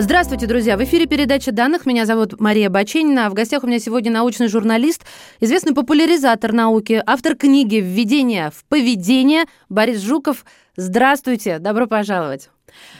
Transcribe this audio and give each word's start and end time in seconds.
Здравствуйте, 0.00 0.46
друзья! 0.46 0.76
В 0.76 0.84
эфире 0.84 1.06
передача 1.06 1.50
данных. 1.50 1.84
Меня 1.84 2.06
зовут 2.06 2.38
Мария 2.38 2.70
Баченина. 2.70 3.28
В 3.30 3.34
гостях 3.34 3.64
у 3.64 3.66
меня 3.66 3.80
сегодня 3.80 4.12
научный 4.12 4.46
журналист, 4.46 5.04
известный 5.40 5.74
популяризатор 5.74 6.52
науки, 6.52 7.02
автор 7.04 7.34
книги 7.34 7.76
«Введение 7.76 8.52
в 8.54 8.64
поведение» 8.66 9.46
Борис 9.68 10.00
Жуков. 10.00 10.44
Здравствуйте! 10.76 11.58
Добро 11.58 11.88
пожаловать! 11.88 12.48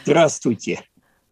Здравствуйте! 0.03 0.83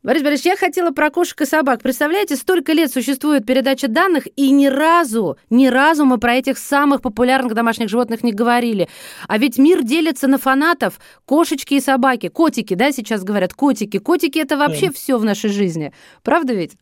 Борис 0.03 0.21
Борисович, 0.21 0.45
я 0.45 0.55
хотела 0.55 0.91
про 0.91 1.09
кошек 1.09 1.41
и 1.41 1.45
собак. 1.45 1.81
Представляете, 1.81 2.35
столько 2.35 2.71
лет 2.71 2.93
существует 2.93 3.45
передача 3.45 3.87
данных, 3.87 4.27
и 4.35 4.51
ни 4.51 4.67
разу, 4.67 5.37
ни 5.49 5.67
разу 5.67 6.05
мы 6.05 6.19
про 6.19 6.35
этих 6.35 6.59
самых 6.59 7.01
популярных 7.01 7.55
домашних 7.55 7.89
животных 7.89 8.23
не 8.23 8.31
говорили. 8.31 8.87
А 9.27 9.39
ведь 9.39 9.57
мир 9.57 9.83
делится 9.83 10.27
на 10.27 10.37
фанатов. 10.37 10.99
Кошечки 11.25 11.73
и 11.73 11.81
собаки. 11.81 12.27
Котики, 12.29 12.75
да, 12.75 12.91
сейчас 12.91 13.23
говорят, 13.23 13.55
котики. 13.55 13.97
Котики– 13.97 14.37
это 14.39 14.55
вообще 14.55 14.87
да. 14.87 14.93
все 14.93 15.17
в 15.17 15.25
нашей 15.25 15.49
жизни. 15.49 15.91
Правда 16.23 16.53
ведь? 16.53 16.73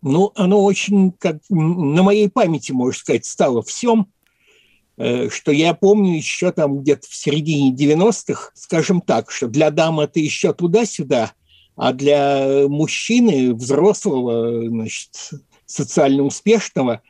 Ну, 0.00 0.30
оно 0.36 0.62
очень, 0.62 1.10
как 1.12 1.38
на 1.50 2.02
моей 2.04 2.30
памяти, 2.30 2.70
можно 2.70 2.98
сказать, 2.98 3.26
стало 3.26 3.62
всем, 3.62 4.06
э, 4.96 5.28
что 5.28 5.50
я 5.50 5.74
помню 5.74 6.16
еще 6.16 6.52
там 6.52 6.78
где-то 6.78 7.08
в 7.08 7.14
середине 7.14 7.74
90-х, 7.74 8.52
скажем 8.54 9.00
так, 9.00 9.32
что 9.32 9.48
для 9.48 9.70
дам 9.70 9.98
это 9.98 10.20
еще 10.20 10.54
туда-сюда– 10.54 11.32
а 11.80 11.94
для 11.94 12.68
мужчины, 12.68 13.54
взрослого, 13.54 14.68
значит, 14.68 15.30
социально 15.64 16.22
успешного, 16.24 17.00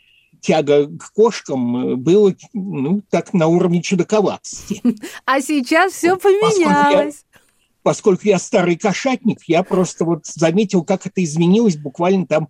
тяга 0.40 0.86
к 0.86 1.12
кошкам 1.12 2.00
было 2.00 2.32
ну, 2.52 3.02
так 3.10 3.34
на 3.34 3.48
уровне 3.48 3.82
чудаковатости. 3.82 4.80
А 5.24 5.40
сейчас 5.40 5.92
все 5.92 6.16
поменялось. 6.16 7.16
Поскольку 7.16 7.18
я, 7.26 7.40
поскольку 7.82 8.28
я 8.28 8.38
старый 8.38 8.76
кошатник, 8.76 9.38
я 9.48 9.64
просто 9.64 10.04
вот 10.04 10.26
заметил, 10.26 10.84
как 10.84 11.04
это 11.04 11.24
изменилось 11.24 11.76
буквально 11.76 12.28
там 12.28 12.48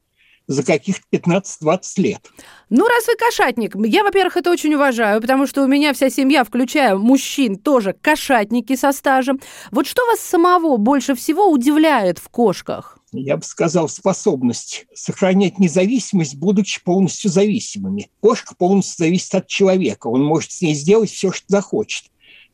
за 0.50 0.64
каких-то 0.64 1.04
15-20 1.12 1.80
лет. 1.98 2.28
Ну, 2.70 2.86
раз 2.86 3.06
вы 3.06 3.14
кошатник, 3.16 3.76
я, 3.86 4.02
во-первых, 4.02 4.36
это 4.36 4.50
очень 4.50 4.74
уважаю, 4.74 5.20
потому 5.20 5.46
что 5.46 5.62
у 5.62 5.68
меня 5.68 5.92
вся 5.92 6.10
семья, 6.10 6.42
включая 6.42 6.96
мужчин, 6.96 7.56
тоже 7.56 7.92
кошатники 7.92 8.74
со 8.74 8.90
стажем. 8.92 9.40
Вот 9.70 9.86
что 9.86 10.04
вас 10.06 10.18
самого 10.18 10.76
больше 10.76 11.14
всего 11.14 11.48
удивляет 11.48 12.18
в 12.18 12.28
кошках? 12.28 12.96
я 13.12 13.36
бы 13.36 13.42
сказал, 13.42 13.88
способность 13.88 14.86
сохранять 14.94 15.58
независимость, 15.58 16.36
будучи 16.36 16.80
полностью 16.82 17.28
зависимыми. 17.28 18.08
Кошка 18.20 18.54
полностью 18.54 19.04
зависит 19.04 19.34
от 19.34 19.48
человека. 19.48 20.06
Он 20.06 20.22
может 20.22 20.52
с 20.52 20.62
ней 20.62 20.74
сделать 20.74 21.10
все, 21.10 21.32
что 21.32 21.44
захочет. 21.48 22.04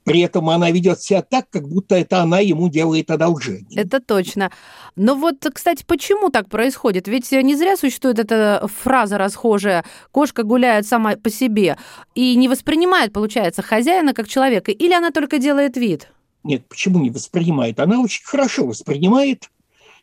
При 0.06 0.20
этом 0.20 0.48
она 0.50 0.70
ведет 0.70 1.02
себя 1.02 1.20
так, 1.20 1.50
как 1.50 1.68
будто 1.68 1.96
это 1.96 2.22
она 2.22 2.38
ему 2.38 2.68
делает 2.68 3.10
одолжение. 3.10 3.66
Это 3.74 3.98
точно. 3.98 4.52
Но 4.94 5.16
вот, 5.16 5.44
кстати, 5.52 5.82
почему 5.84 6.30
так 6.30 6.48
происходит? 6.48 7.08
Ведь 7.08 7.32
не 7.32 7.56
зря 7.56 7.76
существует 7.76 8.20
эта 8.20 8.68
фраза 8.72 9.18
расхожая 9.18 9.84
«кошка 10.12 10.44
гуляет 10.44 10.86
сама 10.86 11.16
по 11.16 11.28
себе» 11.28 11.76
и 12.14 12.36
не 12.36 12.46
воспринимает, 12.46 13.12
получается, 13.12 13.62
хозяина 13.62 14.14
как 14.14 14.28
человека, 14.28 14.70
или 14.70 14.94
она 14.94 15.10
только 15.10 15.38
делает 15.38 15.76
вид? 15.76 16.08
Нет, 16.44 16.68
почему 16.68 17.00
не 17.00 17.10
воспринимает? 17.10 17.80
Она 17.80 18.00
очень 18.00 18.24
хорошо 18.24 18.64
воспринимает. 18.64 19.50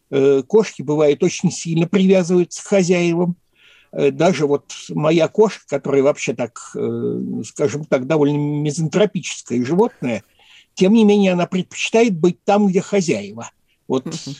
Э, 0.09 0.43
кошки, 0.45 0.81
бывает, 0.81 1.23
очень 1.23 1.49
сильно 1.49 1.87
привязываются 1.87 2.61
к 2.61 2.67
хозяевам. 2.67 3.37
Э, 3.93 4.11
даже 4.11 4.47
вот 4.47 4.73
моя 4.89 5.27
кошка, 5.27 5.63
которая 5.67 6.01
вообще 6.03 6.33
так, 6.33 6.59
э, 6.75 7.19
скажем 7.45 7.85
так, 7.85 8.07
довольно 8.07 8.37
мизантропическое 8.37 9.63
животное, 9.63 10.23
тем 10.73 10.93
не 10.93 11.03
менее 11.03 11.33
она 11.33 11.45
предпочитает 11.45 12.17
быть 12.17 12.43
там, 12.43 12.67
где 12.67 12.81
хозяева. 12.81 13.51
Вот 13.87 14.07
uh-huh. 14.07 14.35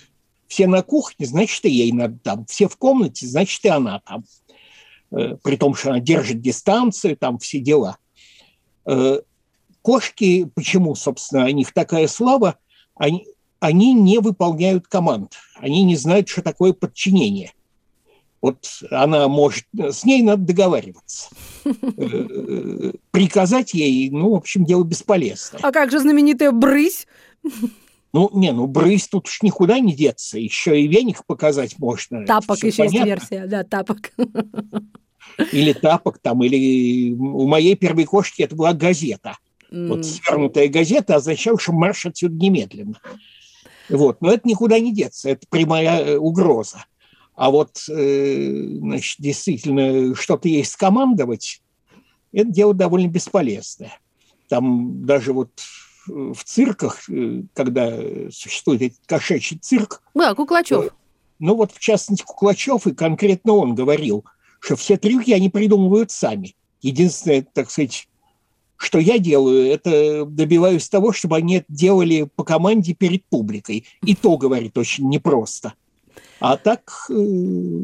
все 0.48 0.68
на 0.68 0.82
кухне, 0.82 1.28
значит, 1.28 1.64
и 1.66 1.70
ей 1.70 1.92
надо 1.92 2.18
там. 2.24 2.46
Все 2.48 2.68
в 2.68 2.78
комнате, 2.78 3.28
значит, 3.28 3.64
и 3.64 3.70
она 3.70 4.00
там. 4.00 4.26
Э, 5.12 5.38
при 5.44 5.56
том, 5.56 5.76
что 5.76 5.92
она 5.92 6.00
держит 6.00 6.42
дистанцию, 6.42 7.16
там 7.16 7.38
все 7.38 7.60
дела. 7.60 7.98
Кошки, 9.82 10.46
почему, 10.56 10.94
собственно, 10.96 11.46
о 11.46 11.52
них 11.54 11.72
такая 11.74 12.08
слава, 12.08 12.58
они, 12.96 13.26
они 13.62 13.94
не 13.94 14.20
выполняют 14.20 14.88
команд, 14.88 15.36
они 15.56 15.84
не 15.84 15.96
знают, 15.96 16.28
что 16.28 16.42
такое 16.42 16.74
подчинение– 16.74 17.54
вот 18.44 18.68
она 18.92 19.30
может, 19.30 19.64
с 19.74 20.04
ней 20.04 20.22
надо 20.22 20.44
договариваться. 20.44 21.30
Э, 21.66 22.92
приказать 23.12 23.74
ей, 23.74 24.10
ну, 24.10 24.32
в 24.32 24.36
общем, 24.36 24.66
дело 24.66 24.84
бесполезно. 24.84 25.60
А 25.62 25.72
как 25.72 25.92
же 25.92 26.00
знаменитая 26.00 26.52
брысь? 26.52 27.08
Ну, 28.12 28.30
не, 28.34 28.52
ну, 28.52 28.68
брысь 28.68 29.08
тут 29.08 29.28
уж 29.28 29.42
никуда 29.44 29.80
не 29.80 29.94
деться. 29.94 30.38
Еще 30.38 30.82
и 30.82 30.88
веник 30.88 31.26
показать 31.26 31.80
можно. 31.80 32.26
Тапок 32.26 32.58
еще 32.58 32.84
понятно. 32.84 32.96
есть 32.98 33.06
версия, 33.06 33.48
да, 33.48 33.64
тапок. 33.64 34.12
Или 35.54 35.72
тапок 35.72 36.20
там, 36.20 36.44
или 36.44 37.14
у 37.14 37.48
моей 37.48 37.76
первой 37.76 38.04
кошки 38.04 38.42
это 38.42 38.58
была 38.58 38.74
газета. 38.74 39.38
Mm. 39.72 39.88
Вот 39.88 40.06
свернутая 40.06 40.68
газета 40.68 41.16
означала, 41.16 41.58
что 41.58 41.72
марш 41.72 42.06
отсюда 42.06 42.36
немедленно. 42.36 43.00
Вот, 43.88 44.22
но 44.22 44.34
это 44.34 44.48
никуда 44.48 44.80
не 44.80 44.94
деться, 44.94 45.30
это 45.30 45.48
прямая 45.50 46.04
э, 46.04 46.18
угроза. 46.18 46.86
А 47.36 47.50
вот, 47.50 47.84
э, 47.90 48.78
значит, 48.80 49.20
действительно, 49.20 50.16
что-то 50.16 50.48
есть 50.48 50.72
скомандовать, 50.72 51.62
это 52.32 52.50
дело 52.50 52.74
довольно 52.74 53.08
бесполезное. 53.08 54.00
Там 54.50 55.06
даже 55.06 55.34
вот 55.34 55.50
в 56.08 56.44
цирках, 56.44 57.10
э, 57.10 57.44
когда 57.54 57.98
существует 58.32 58.82
этот 58.82 59.00
кошачий 59.06 59.58
цирк... 59.58 60.02
Да, 60.14 60.36
Куклачев. 60.36 60.86
Э, 60.86 60.90
ну 61.40 61.56
вот, 61.56 61.72
в 61.72 61.80
частности, 61.80 62.24
Куклачев, 62.24 62.88
и 62.88 62.94
конкретно 62.94 63.54
он 63.54 63.76
говорил, 63.76 64.26
что 64.60 64.76
все 64.76 64.98
трюки 64.98 65.32
они 65.32 65.50
придумывают 65.50 66.12
сами. 66.12 66.56
Единственное, 66.82 67.42
так 67.42 67.72
сказать, 67.72 68.08
что 68.78 69.00
я 69.00 69.18
делаю, 69.18 69.68
это 69.68 70.26
добиваюсь 70.26 70.90
того, 70.90 71.14
чтобы 71.14 71.38
они 71.38 71.56
это 71.58 71.66
делали 71.70 72.30
по 72.36 72.44
команде 72.44 72.94
перед 72.94 73.26
публикой. 73.26 73.86
И 74.04 74.16
то, 74.16 74.38
говорит, 74.38 74.78
очень 74.78 75.10
непросто. 75.10 75.74
А 76.44 76.58
так... 76.58 76.92
Э, 77.10 77.84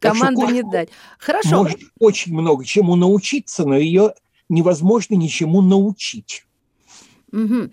Команду 0.00 0.46
не 0.48 0.62
дать. 0.62 0.88
Хорошо. 1.18 1.58
Может 1.58 1.78
очень 2.00 2.32
много 2.32 2.64
чему 2.64 2.96
научиться, 2.96 3.66
но 3.66 3.76
ее 3.76 4.14
невозможно 4.48 5.14
ничему 5.14 5.60
научить. 5.60 6.46
Угу. 7.30 7.70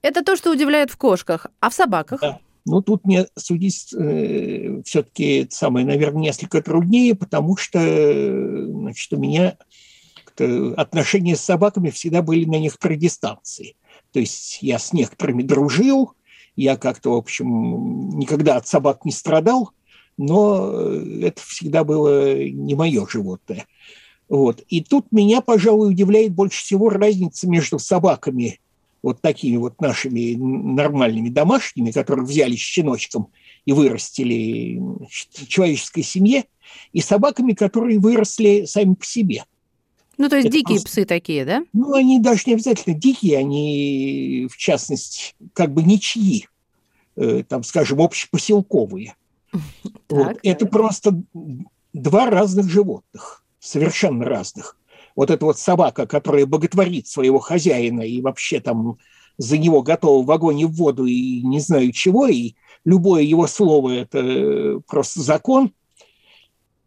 Это 0.00 0.24
то, 0.24 0.36
что 0.36 0.50
удивляет 0.50 0.90
в 0.90 0.96
кошках. 0.96 1.48
А 1.60 1.68
в 1.68 1.74
собаках? 1.74 2.20
Да. 2.22 2.40
Ну, 2.64 2.80
тут 2.80 3.04
мне 3.04 3.26
судить 3.36 3.92
э, 3.92 4.80
все-таки 4.86 5.46
самое, 5.50 5.84
наверное, 5.84 6.22
несколько 6.22 6.62
труднее, 6.62 7.14
потому 7.14 7.58
что 7.58 7.78
значит, 7.78 9.12
у 9.12 9.18
меня 9.18 9.58
отношения 10.78 11.36
с 11.36 11.42
собаками 11.42 11.90
всегда 11.90 12.22
были 12.22 12.46
на 12.46 12.58
некоторой 12.58 12.96
дистанции. 12.96 13.76
То 14.12 14.20
есть 14.20 14.62
я 14.62 14.78
с 14.78 14.94
некоторыми 14.94 15.42
дружил, 15.42 16.14
я 16.62 16.76
как-то, 16.76 17.12
в 17.12 17.16
общем, 17.16 18.18
никогда 18.18 18.56
от 18.56 18.66
собак 18.66 19.04
не 19.04 19.12
страдал, 19.12 19.70
но 20.16 20.72
это 21.22 21.40
всегда 21.40 21.84
было 21.84 22.44
не 22.44 22.74
мое 22.74 23.06
животное. 23.06 23.66
Вот. 24.28 24.62
И 24.68 24.82
тут 24.82 25.06
меня, 25.12 25.40
пожалуй, 25.40 25.90
удивляет 25.90 26.32
больше 26.32 26.60
всего 26.60 26.90
разница 26.90 27.48
между 27.48 27.78
собаками, 27.78 28.60
вот 29.02 29.20
такими 29.20 29.56
вот 29.56 29.80
нашими 29.80 30.34
нормальными 30.34 31.28
домашними, 31.28 31.92
которые 31.92 32.26
взяли 32.26 32.56
щеночком 32.56 33.28
и 33.64 33.72
вырастили 33.72 34.78
в 34.78 35.46
человеческой 35.46 36.02
семье, 36.02 36.44
и 36.92 37.00
собаками, 37.00 37.52
которые 37.52 38.00
выросли 38.00 38.64
сами 38.64 38.94
по 38.94 39.06
себе. 39.06 39.44
Ну, 40.18 40.28
то 40.28 40.36
есть 40.36 40.48
это 40.48 40.56
дикие 40.56 40.80
просто... 40.80 40.88
псы 40.88 41.04
такие, 41.04 41.44
да? 41.44 41.62
Ну, 41.72 41.94
они 41.94 42.20
даже 42.20 42.42
не 42.46 42.54
обязательно 42.54 42.98
дикие, 42.98 43.38
они, 43.38 44.48
в 44.50 44.56
частности, 44.56 45.34
как 45.52 45.72
бы 45.72 45.82
ничьи, 45.84 46.46
э, 47.16 47.44
там, 47.48 47.62
скажем, 47.62 48.00
общепоселковые. 48.00 49.14
Вот. 50.10 50.38
Это 50.42 50.66
просто 50.66 51.22
два 51.92 52.30
разных 52.30 52.70
животных, 52.70 53.44
совершенно 53.60 54.24
разных. 54.24 54.76
Вот 55.14 55.30
эта 55.30 55.44
вот 55.44 55.58
собака, 55.58 56.06
которая 56.06 56.46
боготворит 56.46 57.06
своего 57.06 57.38
хозяина 57.38 58.00
и 58.02 58.20
вообще 58.22 58.60
там 58.60 58.98
за 59.36 59.58
него 59.58 59.82
готова 59.82 60.24
в 60.24 60.30
огонь 60.30 60.60
и 60.60 60.64
в 60.64 60.72
воду 60.72 61.04
и 61.04 61.42
не 61.42 61.60
знаю 61.60 61.92
чего, 61.92 62.26
и 62.26 62.54
любое 62.84 63.22
его 63.22 63.46
слово– 63.46 63.90
это 63.96 64.80
просто 64.86 65.20
закон. 65.20 65.72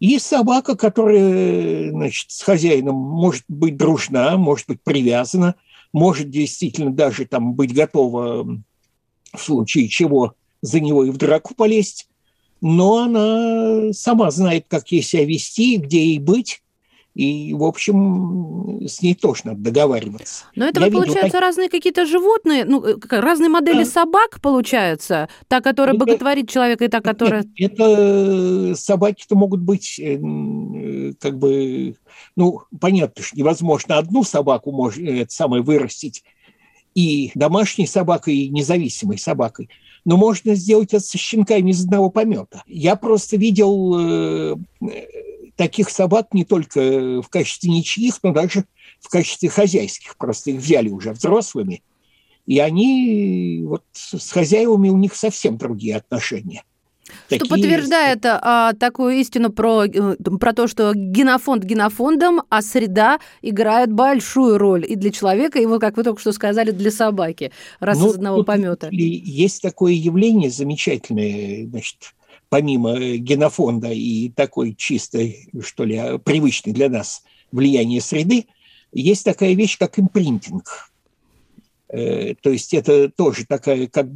И 0.01 0.17
собака, 0.17 0.75
которая 0.75 1.91
значит, 1.91 2.31
с 2.31 2.41
хозяином 2.41 2.95
может 2.95 3.43
быть 3.47 3.77
дружна, 3.77 4.35
может 4.35 4.67
быть 4.67 4.81
привязана, 4.81 5.53
может 5.93 6.31
действительно 6.31 6.91
даже 6.91 7.27
там 7.27 7.53
быть 7.53 7.71
готова 7.71 8.43
в 9.31 9.39
случае 9.39 9.87
чего 9.89 10.33
за 10.61 10.79
него 10.79 11.05
и 11.05 11.11
в 11.11 11.17
драку 11.17 11.53
полезть, 11.53 12.09
но 12.61 13.03
она 13.03 13.93
сама 13.93 14.31
знает, 14.31 14.65
как 14.67 14.91
ей 14.91 15.03
себя 15.03 15.23
вести, 15.23 15.77
где 15.77 16.03
ей 16.03 16.17
быть, 16.17 16.63
и, 17.13 17.53
в 17.53 17.63
общем, 17.63 18.87
с 18.87 19.01
ней 19.01 19.15
тоже 19.15 19.41
надо 19.43 19.59
договариваться. 19.59 20.45
Но 20.55 20.65
это, 20.65 20.79
вот, 20.79 20.93
получается, 20.93 21.31
так... 21.31 21.41
разные 21.41 21.69
какие-то 21.69 22.05
животные, 22.05 22.63
ну, 22.63 22.83
разные 23.09 23.49
модели 23.49 23.83
да. 23.83 23.89
собак, 23.89 24.39
получается? 24.41 25.27
Та, 25.49 25.59
которая 25.59 25.95
это, 25.95 26.05
боготворит 26.05 26.49
человека, 26.49 26.85
и 26.85 26.87
та, 26.87 27.01
которая... 27.01 27.45
Нет, 27.59 27.73
это 27.73 28.73
собаки-то 28.75 29.35
могут 29.35 29.59
быть, 29.59 29.99
э, 29.99 31.13
как 31.19 31.37
бы, 31.37 31.95
ну, 32.37 32.61
понятно, 32.79 33.23
что 33.23 33.37
невозможно 33.37 33.97
одну 33.97 34.23
собаку 34.23 34.71
может, 34.71 35.03
это 35.03 35.31
самое, 35.33 35.63
вырастить 35.63 36.23
и 36.95 37.31
домашней 37.35 37.87
собакой, 37.87 38.35
и 38.35 38.49
независимой 38.49 39.17
собакой. 39.17 39.69
Но 40.03 40.17
можно 40.17 40.55
сделать 40.55 40.93
это 40.93 41.03
со 41.03 41.17
щенками 41.17 41.71
из 41.71 41.83
одного 41.83 42.09
помета. 42.09 42.63
Я 42.67 42.95
просто 42.95 43.37
видел 43.37 43.99
э, 43.99 44.55
таких 45.61 45.91
собак 45.91 46.33
не 46.33 46.43
только 46.43 47.21
в 47.21 47.29
качестве 47.29 47.69
ничьих, 47.69 48.15
но 48.23 48.31
даже 48.31 48.65
в 48.99 49.09
качестве 49.09 49.47
хозяйских. 49.47 50.17
Просто 50.17 50.49
их 50.49 50.57
взяли 50.59 50.89
уже 50.89 51.11
взрослыми. 51.11 51.83
И 52.47 52.57
они 52.57 53.61
вот 53.63 53.83
с 53.93 54.31
хозяевами 54.31 54.89
у 54.89 54.97
них 54.97 55.13
совсем 55.13 55.57
другие 55.57 55.97
отношения. 55.97 56.63
Что 57.03 57.37
Такие... 57.37 57.49
подтверждает 57.49 58.25
а, 58.25 58.73
такую 58.73 59.17
истину 59.17 59.51
про, 59.51 59.85
э, 59.85 60.15
про 60.15 60.53
то, 60.53 60.65
что 60.65 60.93
генофонд 60.95 61.63
генофондом, 61.63 62.41
а 62.49 62.63
среда 62.63 63.19
играет 63.43 63.91
большую 63.91 64.57
роль 64.57 64.83
и 64.89 64.95
для 64.95 65.11
человека, 65.11 65.59
и 65.59 65.67
вот, 65.67 65.79
как 65.79 65.95
вы 65.95 66.03
только 66.03 66.21
что 66.21 66.31
сказали, 66.31 66.71
для 66.71 66.89
собаки, 66.89 67.51
раз 67.79 67.99
ну, 67.99 68.09
из 68.09 68.15
одного 68.15 68.43
помета. 68.43 68.87
Есть 68.91 69.61
такое 69.61 69.93
явление 69.93 70.49
замечательное, 70.49 71.67
значит, 71.67 72.15
помимо 72.51 72.99
генофонда 72.99 73.91
и 73.93 74.27
такой 74.27 74.75
чистой, 74.75 75.47
что 75.63 75.85
ли, 75.85 76.19
привычной 76.25 76.73
для 76.73 76.89
нас 76.89 77.23
влияния 77.49 78.01
среды, 78.01 78.47
есть 78.91 79.23
такая 79.23 79.53
вещь, 79.53 79.77
как 79.77 79.97
импринтинг. 79.97 80.91
Э, 81.87 82.35
то 82.35 82.49
есть 82.49 82.73
это 82.73 83.07
тоже 83.09 83.45
такая, 83.45 83.87
как, 83.87 84.07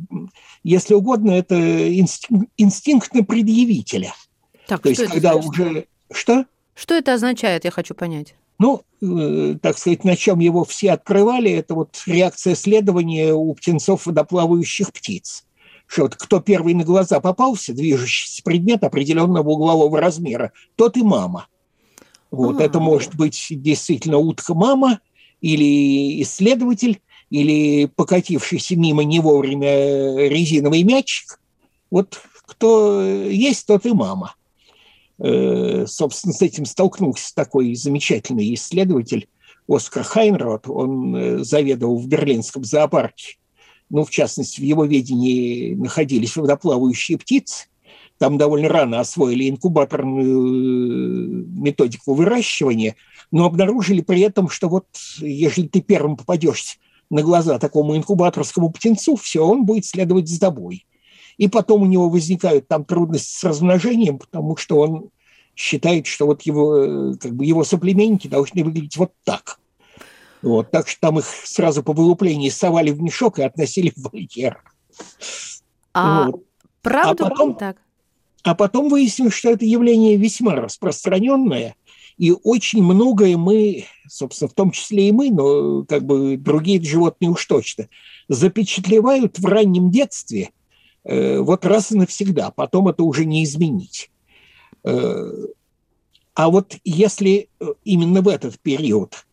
если 0.64 0.96
угодно, 0.96 1.32
это 1.32 1.56
инстинкт, 1.98 2.50
инстинкт 2.58 3.14
на 3.14 3.24
предъявителя. 3.24 4.14
Так, 4.68 4.82
То 4.82 4.90
есть 4.90 5.06
когда 5.06 5.32
значит? 5.36 5.50
уже... 5.50 5.86
Что? 6.12 6.46
Что 6.74 6.94
это 6.94 7.14
означает, 7.14 7.64
я 7.64 7.72
хочу 7.72 7.96
понять. 7.96 8.36
Ну, 8.60 8.84
э, 9.02 9.56
так 9.62 9.78
сказать, 9.78 10.04
на 10.04 10.18
чем 10.18 10.40
его 10.40 10.66
все 10.66 10.92
открывали, 10.92 11.52
это 11.52 11.74
вот 11.74 12.04
реакция 12.06 12.56
следования 12.56 13.34
у 13.34 13.54
птенцов 13.54 14.08
водоплавающих 14.08 14.92
птиц 14.92 15.46
что 15.88 16.08
кто 16.10 16.40
первый 16.40 16.74
на 16.74 16.84
глаза 16.84 17.20
попался, 17.20 17.74
движущийся 17.74 18.44
предмет 18.44 18.84
определенного 18.84 19.50
углового 19.50 20.00
размера, 20.00 20.52
тот 20.76 20.98
и 20.98 21.04
мама. 21.04 21.48
Вот, 22.32 22.58
А-а-а. 22.58 22.66
это 22.66 22.80
может 22.80 23.16
быть 23.16 23.48
действительно 23.50 24.18
утка-мама 24.18 25.00
или 25.42 26.22
исследователь, 26.22 27.02
или 27.30 27.86
покатившийся 27.86 28.76
мимо 28.76 29.04
не 29.04 29.20
вовремя 29.20 30.28
резиновый 30.28 30.84
мячик. 30.84 31.40
Вот 31.92 32.20
кто 32.46 33.04
есть, 33.04 33.66
тот 33.66 33.86
и 33.86 33.92
мама. 33.94 34.36
Э, 35.18 35.86
собственно, 35.88 36.34
с 36.34 36.42
этим 36.42 36.66
столкнулся 36.66 37.34
такой 37.34 37.74
замечательный 37.76 38.54
исследователь 38.54 39.28
Оскар 39.68 40.04
Хайнрод. 40.04 40.68
Он 40.68 41.16
э, 41.16 41.44
заведовал 41.44 41.98
в 41.98 42.08
берлинском 42.08 42.64
зоопарке 42.64 43.38
ну, 43.90 44.04
в 44.04 44.10
частности, 44.10 44.60
в 44.60 44.64
его 44.64 44.86
ведении 44.86 45.74
находились 45.76 46.36
водоплавающие 46.36 47.18
птицы, 47.18 47.68
там 48.18 48.38
довольно 48.38 48.70
рано 48.70 49.00
освоили 49.00 49.50
инкубаторную 49.50 50.48
э, 50.48 51.46
методику 51.60 52.14
выращивания, 52.14 52.96
но 53.32 53.46
обнаружили 53.46 54.02
при 54.02 54.22
этом, 54.22 54.50
что 54.50 54.70
вот 54.70 54.86
если 55.20 55.68
ты 55.68 55.82
первым 55.82 56.16
попадешь 56.16 56.80
на 57.10 57.22
глаза 57.22 57.60
такому 57.60 57.96
инкубаторскому 57.98 58.72
птенцу, 58.72 59.16
все, 59.18 59.46
он 59.46 59.66
будет 59.66 59.86
следовать 59.86 60.30
за 60.30 60.40
тобой. 60.40 60.86
И 61.38 61.50
потом 61.50 61.82
у 61.82 61.86
него 61.86 62.10
возникают 62.10 62.68
там 62.68 62.86
трудности 62.86 63.38
с 63.38 63.44
размножением, 63.44 64.18
потому 64.18 64.56
что 64.56 64.80
он 64.80 65.10
считает, 65.54 66.08
что 66.08 66.26
вот 66.26 66.44
его, 66.44 66.78
э, 66.78 67.16
как 67.18 67.36
бы 67.36 67.46
его 67.46 67.66
соплеменники 67.66 68.28
должны 68.28 68.64
выглядеть 68.64 68.98
вот 68.98 69.12
так– 69.26 69.60
вот, 70.46 70.72
так 70.72 70.88
что 70.88 71.00
там 71.02 71.20
их 71.20 71.26
сразу 71.26 71.84
по 71.84 71.94
вылуплении 71.94 72.50
совали 72.50 72.92
в 72.92 73.02
мешок 73.02 73.40
и 73.40 73.44
относили 73.44 73.92
в 73.96 74.10
вольер. 74.12 74.62
А 75.94 76.28
вот. 76.28 76.44
правда 76.82 77.26
а 77.26 77.30
потом, 77.30 77.56
так? 77.56 77.78
А 78.44 78.54
потом 78.54 78.90
выяснилось, 78.90 79.34
что 79.34 79.50
это 79.50 79.66
явление 79.66 80.18
весьма 80.18 80.56
распространенное, 80.56 81.76
и 82.18 82.32
очень 82.44 82.84
многое 82.84 83.38
мы, 83.38 83.86
собственно, 84.08 84.48
в 84.48 84.54
том 84.54 84.70
числе 84.72 85.10
и 85.10 85.12
мы, 85.12 85.32
но 85.32 85.84
как 85.84 86.06
бы 86.06 86.38
другие 86.38 86.82
животные 86.82 87.32
уж 87.32 87.44
точно, 87.46 87.90
запечатлевают 88.30 89.40
в 89.40 89.46
раннем 89.46 89.90
детстве 89.90 90.52
э, 91.04 91.40
вот 91.40 91.66
раз 91.66 91.92
и 91.92 91.98
навсегда, 91.98 92.52
потом 92.52 92.88
это 92.88 93.04
уже 93.04 93.26
не 93.26 93.44
изменить. 93.44 94.12
Э, 94.84 95.32
а 96.36 96.50
вот 96.50 96.76
если 96.84 97.50
э, 97.60 97.66
именно 97.84 98.22
в 98.22 98.28
этот 98.28 98.60
период 98.60 99.26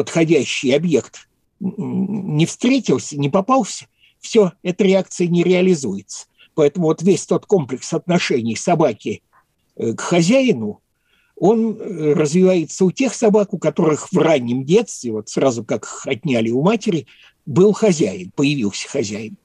подходящий 0.00 0.72
объект 0.72 1.28
не 1.60 2.46
встретился, 2.46 3.18
не 3.18 3.28
попался, 3.28 3.84
все, 4.18 4.52
эта 4.62 4.82
реакция 4.82 5.28
не 5.28 5.42
реализуется. 5.42 6.24
Поэтому 6.54 6.86
вот 6.86 7.02
весь 7.02 7.26
тот 7.26 7.44
комплекс 7.44 7.92
отношений 7.92 8.56
собаки 8.56 9.22
э, 9.76 9.92
к 9.92 10.00
хозяину, 10.00 10.80
он 11.36 11.76
э, 11.76 12.14
развивается 12.14 12.86
у 12.86 12.90
тех 12.90 13.12
собак, 13.12 13.52
у 13.52 13.58
которых 13.58 14.10
в 14.10 14.16
раннем 14.16 14.64
детстве, 14.64 15.12
вот 15.12 15.28
сразу 15.28 15.64
как 15.64 15.84
их 15.84 16.06
отняли 16.06 16.48
у 16.48 16.62
матери, 16.62 17.06
был 17.44 17.74
хозяин, 17.74 18.32
появился 18.34 18.88
хозяин. 18.88 19.36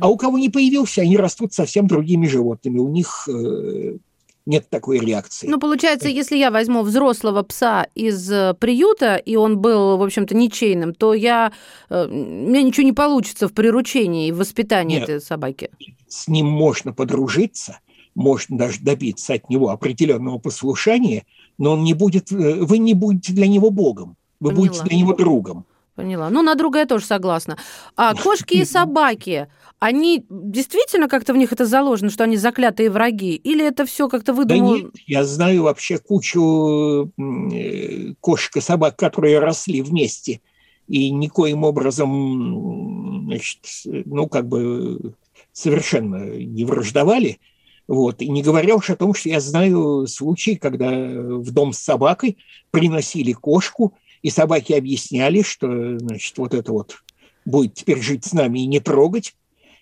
А 0.00 0.08
у 0.08 0.16
кого 0.16 0.38
не 0.38 0.48
появился, 0.48 1.02
они 1.02 1.18
растут 1.18 1.52
совсем 1.52 1.86
другими 1.86 2.26
животными. 2.26 2.78
У 2.78 2.88
них 2.88 3.28
э, 3.28 3.98
нет 4.46 4.68
такой 4.70 4.98
реакции. 4.98 5.46
Ну, 5.46 5.58
получается, 5.58 6.08
если 6.08 6.36
я 6.36 6.50
возьму 6.50 6.82
взрослого 6.82 7.42
пса 7.42 7.86
из 7.94 8.30
э, 8.30 8.54
приюта, 8.58 9.16
и 9.16 9.36
он 9.36 9.58
был, 9.58 9.96
в 9.96 10.02
общем-то, 10.02 10.34
ничейным, 10.34 10.94
то 10.94 11.14
я, 11.14 11.52
э, 11.88 12.06
у 12.06 12.48
меня 12.48 12.62
ничего 12.62 12.84
не 12.84 12.92
получится 12.92 13.48
в 13.48 13.52
приручении 13.52 14.28
и 14.28 14.32
воспитании 14.32 14.96
нет, 14.96 15.08
этой 15.08 15.20
собаки. 15.20 15.70
С 16.08 16.28
ним 16.28 16.46
можно 16.46 16.92
подружиться, 16.92 17.80
можно 18.14 18.58
даже 18.58 18.80
добиться 18.80 19.34
от 19.34 19.48
него 19.50 19.70
определенного 19.70 20.38
послушания, 20.38 21.24
но 21.58 21.72
он 21.72 21.84
не 21.84 21.94
будет, 21.94 22.32
э, 22.32 22.64
вы 22.64 22.78
не 22.78 22.94
будете 22.94 23.32
для 23.32 23.46
него 23.46 23.70
богом, 23.70 24.16
вы 24.40 24.50
Поняла. 24.50 24.66
будете 24.66 24.84
для 24.84 24.96
него 24.96 25.14
другом. 25.14 25.66
Поняла. 26.00 26.30
Ну, 26.30 26.42
на 26.42 26.54
друга 26.54 26.78
я 26.78 26.86
тоже 26.86 27.04
согласна. 27.04 27.58
А 27.96 28.14
кошки 28.14 28.54
и 28.54 28.64
собаки, 28.64 29.48
они 29.78 30.24
действительно 30.30 31.08
как-то 31.08 31.32
в 31.34 31.36
них 31.36 31.52
это 31.52 31.66
заложено, 31.66 32.10
что 32.10 32.24
они 32.24 32.36
заклятые 32.36 32.90
враги? 32.90 33.34
Или 33.34 33.66
это 33.66 33.84
все 33.84 34.08
как-то 34.08 34.32
выдумано? 34.32 34.70
Да 34.70 34.82
нет, 34.84 34.90
я 35.06 35.24
знаю 35.24 35.64
вообще 35.64 35.98
кучу 35.98 37.12
э, 37.18 38.14
кошек 38.20 38.56
и 38.56 38.60
собак, 38.60 38.96
которые 38.96 39.38
росли 39.38 39.82
вместе 39.82 40.40
и 40.88 41.10
никоим 41.10 41.64
образом, 41.64 43.26
значит, 43.26 43.60
ну, 43.84 44.26
как 44.26 44.48
бы 44.48 45.14
совершенно 45.52 46.36
не 46.36 46.64
враждовали. 46.64 47.38
Вот. 47.86 48.22
И 48.22 48.28
не 48.28 48.42
говоря 48.42 48.74
уж 48.74 48.90
о 48.90 48.96
том, 48.96 49.14
что 49.14 49.28
я 49.28 49.40
знаю 49.40 50.06
случаи, 50.06 50.56
когда 50.56 50.90
в 50.90 51.50
дом 51.50 51.72
с 51.72 51.78
собакой 51.78 52.38
приносили 52.70 53.32
кошку, 53.32 53.94
и 54.22 54.30
собаки 54.30 54.72
объясняли, 54.72 55.42
что, 55.42 55.98
значит, 55.98 56.36
вот 56.38 56.54
это 56.54 56.72
вот 56.72 56.96
будет 57.44 57.74
теперь 57.74 58.00
жить 58.00 58.24
с 58.24 58.32
нами 58.32 58.60
и 58.60 58.66
не 58.66 58.80
трогать, 58.80 59.34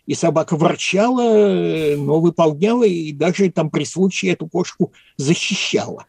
и 0.07 0.15
собака 0.15 0.57
ворчала, 0.57 1.97
но 1.97 2.21
выполняла, 2.21 2.85
и 2.85 3.13
даже 3.13 3.51
там 3.51 3.71
при 3.71 3.85
случае 3.85 4.33
эту 4.33 4.47
кошку 4.47 4.93
защищала. 5.17 6.07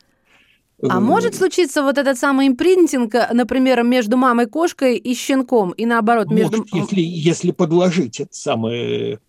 А 0.81 0.97
э, 0.97 0.99
может 0.99 1.35
случиться 1.35 1.83
вот 1.83 1.97
этот 1.97 2.17
самый 2.17 2.47
импринтинг, 2.47 3.13
например, 3.33 3.83
между 3.83 4.15
мамой 4.15 4.47
кошкой 4.47 4.97
и 4.97 5.13
щенком, 5.13 5.71
и 5.71 5.85
наоборот 5.85 6.31
между... 6.31 6.59
Может, 6.59 6.73
если, 6.73 7.01
если 7.01 7.51
подложить 7.51 8.19
это 8.19 8.33
самое... 8.33 9.19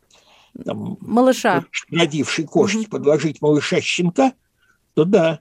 Там, 0.64 0.98
малыша. 1.00 1.64
Родившей 1.90 2.44
кошке 2.44 2.80
угу. 2.80 2.90
подложить 2.90 3.40
малыша 3.40 3.80
щенка, 3.80 4.32
то 4.94 5.04
да. 5.04 5.40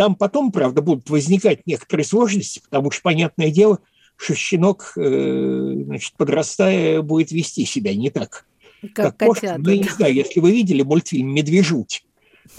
Там 0.00 0.14
потом, 0.14 0.50
правда, 0.50 0.80
будут 0.80 1.10
возникать 1.10 1.66
некоторые 1.66 2.06
сложности, 2.06 2.62
потому 2.64 2.90
что, 2.90 3.02
понятное 3.02 3.50
дело, 3.50 3.80
что 4.16 4.34
щенок, 4.34 4.94
э, 4.96 5.72
значит, 5.84 6.14
подрастая, 6.16 7.02
будет 7.02 7.32
вести 7.32 7.66
себя 7.66 7.94
не 7.94 8.08
так, 8.08 8.46
как, 8.94 9.18
как 9.18 9.28
кошка. 9.28 9.56
Ну, 9.58 9.68
я 9.68 9.76
не 9.76 9.88
знаю, 9.90 10.14
если 10.14 10.40
вы 10.40 10.52
видели 10.52 10.80
мультфильм 10.80 11.34
«Медвежуть», 11.34 12.06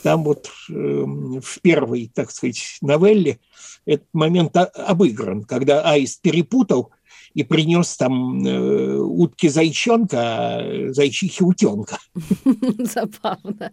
Там 0.04 0.24
вот 0.24 0.52
э, 0.70 0.74
в 0.74 1.62
первой, 1.64 2.12
так 2.14 2.30
сказать, 2.30 2.78
новелле 2.84 3.40
этот 3.88 4.06
момент 4.14 4.56
обыгран, 4.56 5.42
когда 5.42 5.82
Аист 5.82 6.22
перепутал 6.22 6.92
и 7.34 7.44
принес 7.44 7.96
там 7.98 8.46
э, 8.46 8.98
утки 8.98 9.48
зайчонка, 9.48 10.62
зайчихи 10.90 11.44
утенка. 11.44 11.98
Забавно. 12.80 13.72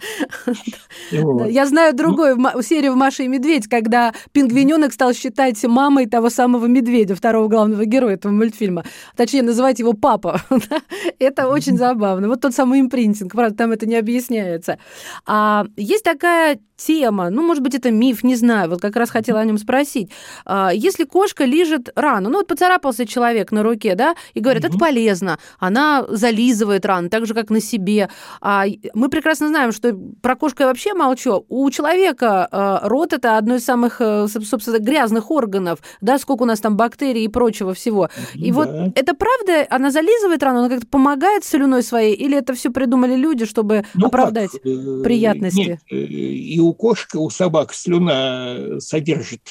Я 1.11 1.67
знаю 1.67 1.95
другую 1.95 2.39
серию 2.63 2.93
в 2.93 2.97
«Маша 2.97 3.25
и 3.25 3.29
медведь», 3.29 3.67
когда 3.67 4.13
пингвиненок 4.33 4.93
стал 4.93 5.13
считать 5.13 5.63
мамой 5.65 6.07
того 6.07 6.31
самого 6.31 6.67
медведя, 6.67 7.15
второго 7.15 7.49
главного 7.49 7.85
героя 7.85 8.15
этого 8.15 8.33
мультфильма. 8.33 8.85
Точнее, 9.17 9.43
называть 9.43 9.79
его 9.79 9.93
папа. 9.93 10.41
это 11.19 11.49
очень 11.49 11.77
забавно. 11.77 12.29
Вот 12.29 12.41
тот 12.41 12.55
самый 12.55 12.81
импринтинг, 12.81 13.33
правда, 13.33 13.57
там 13.57 13.73
это 13.73 13.87
не 13.87 13.97
объясняется. 13.97 14.79
А 15.27 15.67
есть 15.77 16.05
такая 16.05 16.59
тема, 16.79 17.29
ну, 17.31 17.43
может 17.43 17.63
быть, 17.63 17.75
это 17.75 17.91
миф, 17.91 18.25
не 18.25 18.37
знаю, 18.37 18.71
вот 18.71 18.81
как 18.81 18.97
раз 18.97 19.11
хотела 19.11 19.41
о 19.41 19.45
нем 19.45 19.59
спросить. 19.59 20.11
А, 20.47 20.71
если 20.73 21.05
кошка 21.05 21.45
лижет 21.45 21.91
рану, 21.97 22.31
ну, 22.31 22.39
вот 22.39 22.47
поцарапался 22.47 23.05
человек 23.07 23.53
на 23.53 23.63
руке, 23.63 23.95
да, 23.95 24.15
и 24.35 24.41
говорят, 24.41 24.65
это 24.65 24.79
полезно, 24.79 25.39
она 25.59 26.07
зализывает 26.09 26.87
рану, 26.87 27.11
так 27.11 27.27
же, 27.27 27.35
как 27.35 27.51
на 27.51 27.61
себе. 27.61 28.09
А 28.41 28.65
мы 28.95 29.09
прекрасно 29.09 29.49
знаем, 29.49 29.73
что 29.73 29.93
про 30.23 30.37
кошку 30.37 30.63
я 30.63 30.69
вообще 30.69 30.95
молчу. 30.95 31.45
У 31.49 31.69
человека 31.71 32.49
а, 32.51 32.89
рот– 32.89 33.13
это 33.13 33.37
одно 33.37 33.57
из 33.57 33.65
самых, 33.65 34.01
э, 34.01 34.29
собственно, 34.29 34.79
грязных 34.79 35.31
органов, 35.31 35.81
да, 36.01 36.19
сколько 36.19 36.45
у 36.45 36.47
нас 36.47 36.61
там 36.61 36.77
бактерий 36.77 37.25
и 37.25 37.29
прочего 37.29 37.75
всего. 37.75 38.09
И 38.35 38.53
да. 38.53 38.57
вот 38.57 38.69
это 38.95 39.15
правда, 39.15 39.67
она 39.71 39.91
зализывает 39.91 40.43
рану, 40.43 40.61
она 40.61 40.69
как-то 40.69 40.87
помогает 40.87 41.45
слюной 41.45 41.83
своей, 41.83 42.15
или 42.15 42.37
это 42.37 42.55
все 42.55 42.71
придумали 42.71 43.17
люди, 43.17 43.47
чтобы 43.47 43.85
ну, 43.95 44.07
оправдать 44.07 44.53
как? 44.53 44.65
Э, 44.65 45.03
приятности? 45.03 45.59
Нет, 45.59 45.81
э, 45.91 45.97
и 45.97 46.61
у 46.69 46.75
кошек, 46.75 47.15
у 47.15 47.31
собак 47.31 47.75
слюна 47.75 48.81
содержит 48.81 49.49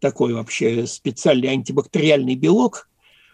такой 0.00 0.34
вообще 0.34 0.86
специальный 0.86 1.48
антибактериальный 1.48 2.34
белок. 2.34 2.88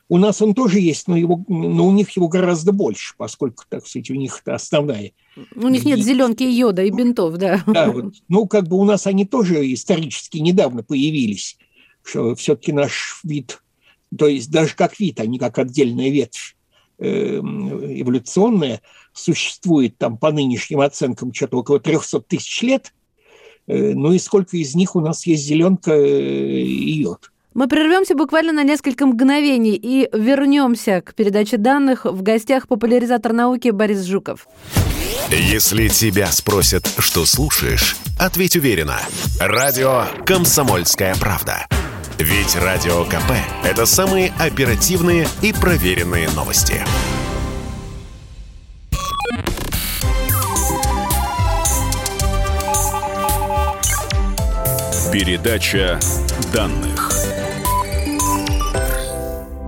У 0.08 0.18
нас 0.18 0.42
он 0.42 0.54
тоже 0.54 0.80
есть, 0.80 1.08
но, 1.08 1.16
его, 1.16 1.44
но 1.48 1.86
у 1.86 1.92
них 1.92 2.10
его 2.10 2.28
гораздо 2.28 2.72
больше, 2.72 3.14
поскольку, 3.16 3.64
так 3.68 3.86
сказать, 3.86 4.10
у 4.10 4.14
них 4.14 4.40
это 4.40 4.54
основная. 4.54 5.12
У 5.54 5.68
них 5.68 5.84
нет 5.84 5.98
зеленки 6.00 6.42
и 6.42 6.52
йода 6.52 6.82
и 6.82 6.90
бинтов, 6.90 7.36
да. 7.38 7.64
Да, 7.66 7.90
вот, 7.90 8.14
ну, 8.28 8.46
как 8.46 8.68
бы 8.68 8.76
у 8.76 8.84
нас 8.84 9.06
они 9.06 9.24
тоже 9.24 9.72
исторически 9.72 10.38
недавно 10.38 10.82
появились, 10.82 11.56
что 12.02 12.34
все-таки 12.34 12.72
наш 12.72 13.20
вид, 13.24 13.62
то 14.16 14.26
есть 14.28 14.50
даже 14.50 14.76
как 14.76 15.00
вид, 15.00 15.20
а 15.20 15.26
не 15.26 15.38
как 15.38 15.58
отдельная 15.58 16.10
ветвь 16.10 16.53
эволюционная, 16.98 18.80
существует 19.12 19.98
там 19.98 20.18
по 20.18 20.32
нынешним 20.32 20.80
оценкам 20.80 21.32
что-то 21.32 21.58
около 21.58 21.80
300 21.80 22.20
тысяч 22.22 22.62
лет, 22.62 22.92
э, 23.66 23.94
ну 23.94 24.12
и 24.12 24.18
сколько 24.18 24.56
из 24.56 24.74
них 24.74 24.96
у 24.96 25.00
нас 25.00 25.26
есть 25.26 25.44
зеленка 25.44 25.92
э, 25.92 26.60
и 26.60 27.00
йод. 27.00 27.30
Мы 27.54 27.68
прервемся 27.68 28.16
буквально 28.16 28.52
на 28.52 28.64
несколько 28.64 29.06
мгновений 29.06 29.78
и 29.80 30.08
вернемся 30.12 31.00
к 31.00 31.14
передаче 31.14 31.56
данных. 31.56 32.04
В 32.04 32.20
гостях 32.22 32.66
популяризатор 32.66 33.32
науки 33.32 33.68
Борис 33.68 34.02
Жуков. 34.02 34.48
Если 35.30 35.86
тебя 35.86 36.26
спросят, 36.26 36.92
что 36.98 37.24
слушаешь, 37.24 37.96
ответь 38.18 38.56
уверенно. 38.56 38.98
Радио 39.38 40.04
«Комсомольская 40.26 41.14
правда». 41.14 41.66
Ведь 42.18 42.54
Радио 42.54 43.04
КП– 43.04 43.32
это 43.64 43.86
самые 43.86 44.32
оперативные 44.38 45.26
и 45.42 45.52
проверенные 45.52 46.28
новости. 46.30 46.84
Передача 55.12 55.98
данных. 56.52 57.03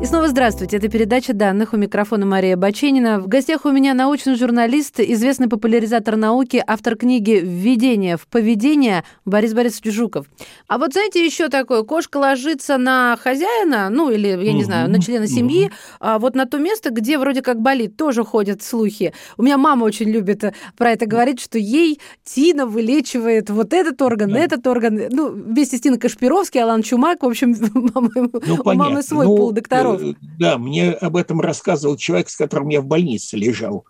И 0.06 0.08
снова 0.08 0.28
здравствуйте. 0.28 0.76
Это 0.76 0.88
передача 0.88 1.32
данных. 1.32 1.72
У 1.72 1.76
микрофона 1.76 2.24
Мария 2.24 2.56
Баченина. 2.56 3.18
В 3.18 3.26
гостях 3.26 3.64
у 3.64 3.72
меня 3.72 3.92
научный 3.92 4.36
журналист, 4.36 5.00
известный 5.00 5.48
популяризатор 5.48 6.14
науки, 6.14 6.62
автор 6.64 6.94
книги 6.94 7.40
«Введение 7.42 8.16
в 8.16 8.28
поведение» 8.28 9.02
Борис 9.24 9.52
Борисович 9.52 9.92
Жуков. 9.92 10.26
А 10.68 10.78
вот 10.78 10.92
знаете, 10.92 11.26
еще 11.26 11.48
такое. 11.48 11.82
Кошка 11.82 12.18
ложится 12.18 12.78
на 12.78 13.18
хозяина, 13.20 13.88
ну 13.90 14.08
или, 14.12 14.28
я 14.28 14.52
не 14.52 14.62
знаю, 14.62 14.88
на 14.88 15.02
члена 15.02 15.26
семьи, 15.26 15.72
а 15.98 16.20
вот 16.20 16.36
на 16.36 16.46
то 16.46 16.58
место, 16.58 16.90
где 16.90 17.18
вроде 17.18 17.42
как 17.42 17.60
болит. 17.60 17.96
Тоже 17.96 18.22
ходят 18.22 18.62
слухи. 18.62 19.12
У 19.36 19.42
меня 19.42 19.58
мама 19.58 19.82
очень 19.82 20.08
любит 20.08 20.44
про 20.76 20.92
это 20.92 21.06
говорить, 21.06 21.40
что 21.40 21.58
ей 21.58 22.00
Тина 22.22 22.66
вылечивает 22.66 23.50
вот 23.50 23.72
этот 23.72 24.00
орган, 24.02 24.30
да. 24.30 24.38
этот 24.38 24.64
орган. 24.68 25.00
Ну, 25.10 25.30
вместе 25.30 25.78
с 25.78 25.80
Тиной 25.80 25.98
Кашпировской, 25.98 26.62
Алан 26.62 26.82
Чумак. 26.82 27.24
В 27.24 27.26
общем, 27.26 27.56
ну, 27.74 28.60
у 28.64 28.72
мамы 28.72 29.02
свой 29.02 29.26
ну, 29.26 29.36
полдоктора 29.36 29.95
здоров. 29.95 29.95
Э, 30.00 30.14
да, 30.38 30.58
мне 30.58 30.92
об 30.92 31.16
этом 31.16 31.40
рассказывал 31.40 31.96
человек, 31.96 32.28
с 32.28 32.36
которым 32.36 32.68
я 32.68 32.80
в 32.80 32.86
больнице 32.86 33.36
лежал, 33.36 33.84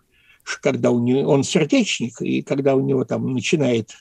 когда 0.61 0.91
у 0.91 0.99
него, 0.99 1.29
он 1.29 1.43
сердечник, 1.43 2.21
и 2.21 2.41
когда 2.41 2.75
у 2.75 2.81
него 2.81 3.05
там 3.05 3.33
начинает 3.33 3.91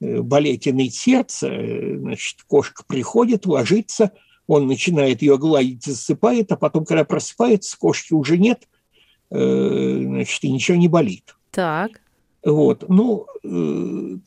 э, 0.00 0.20
болеть 0.20 0.66
и 0.66 0.72
ныть 0.72 0.94
сердце, 0.94 1.48
э, 1.48 1.98
значит, 1.98 2.42
кошка 2.46 2.84
приходит, 2.86 3.46
ложится, 3.46 4.12
он 4.46 4.66
начинает 4.66 5.22
ее 5.22 5.38
гладить, 5.38 5.84
засыпает, 5.84 6.50
а 6.52 6.56
потом, 6.56 6.84
когда 6.84 7.04
просыпается, 7.04 7.78
кошки 7.78 8.12
уже 8.12 8.36
нет, 8.38 8.68
значит, 9.30 10.44
и 10.44 10.50
ничего 10.50 10.76
не 10.76 10.88
болит. 10.88 11.36
Так. 11.52 11.92
Вот. 12.44 12.84
Ну, 12.88 13.26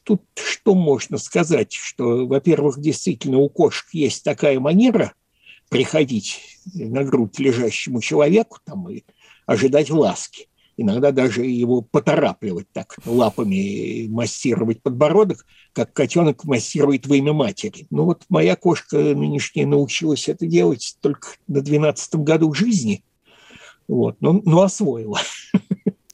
тут 0.04 0.24
что 0.36 0.74
можно 0.74 1.18
сказать, 1.18 1.74
что, 1.74 2.26
во-первых, 2.26 2.80
действительно 2.80 3.38
у 3.38 3.50
кошек 3.50 3.86
есть 3.92 4.24
такая 4.24 4.60
манера 4.60 5.14
приходить 5.76 6.42
на 6.74 7.04
грудь 7.04 7.40
лежащему 7.40 8.02
человеку 8.02 8.60
там, 8.64 8.90
и 8.90 9.04
ожидать 9.46 9.90
ласки. 9.90 10.48
Иногда 10.78 11.12
даже 11.12 11.46
его 11.46 11.82
поторапливать 11.82 12.68
так, 12.74 12.98
лапами 13.06 14.08
массировать 14.08 14.82
подбородок, 14.82 15.46
как 15.72 15.94
котенок 15.94 16.44
массирует 16.44 17.08
во 17.08 17.16
имя 17.16 17.32
матери. 17.32 17.88
Ну 17.92 18.04
вот 18.04 18.24
моя 18.28 18.58
кошка 18.58 18.98
нынешняя 18.98 19.66
научилась 19.66 20.28
это 20.28 20.46
делать 20.46 20.98
только 21.02 21.30
на 21.48 21.62
12 21.62 22.16
году 22.16 22.54
жизни. 22.54 23.04
Вот, 23.88 24.18
но, 24.20 24.34
но 24.44 24.64
освоила. 24.64 25.20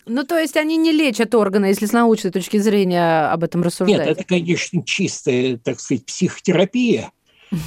Ну, 0.05 0.25
то 0.25 0.37
есть 0.37 0.57
они 0.57 0.77
не 0.77 0.91
лечат 0.91 1.33
органы, 1.35 1.67
если 1.67 1.85
с 1.85 1.93
научной 1.93 2.31
точки 2.31 2.57
зрения 2.57 3.31
об 3.31 3.43
этом 3.43 3.61
рассуждать? 3.61 3.97
Нет, 3.97 4.07
это, 4.07 4.23
конечно, 4.25 4.83
чистая, 4.83 5.57
так 5.57 5.79
сказать, 5.79 6.05
психотерапия. 6.05 7.11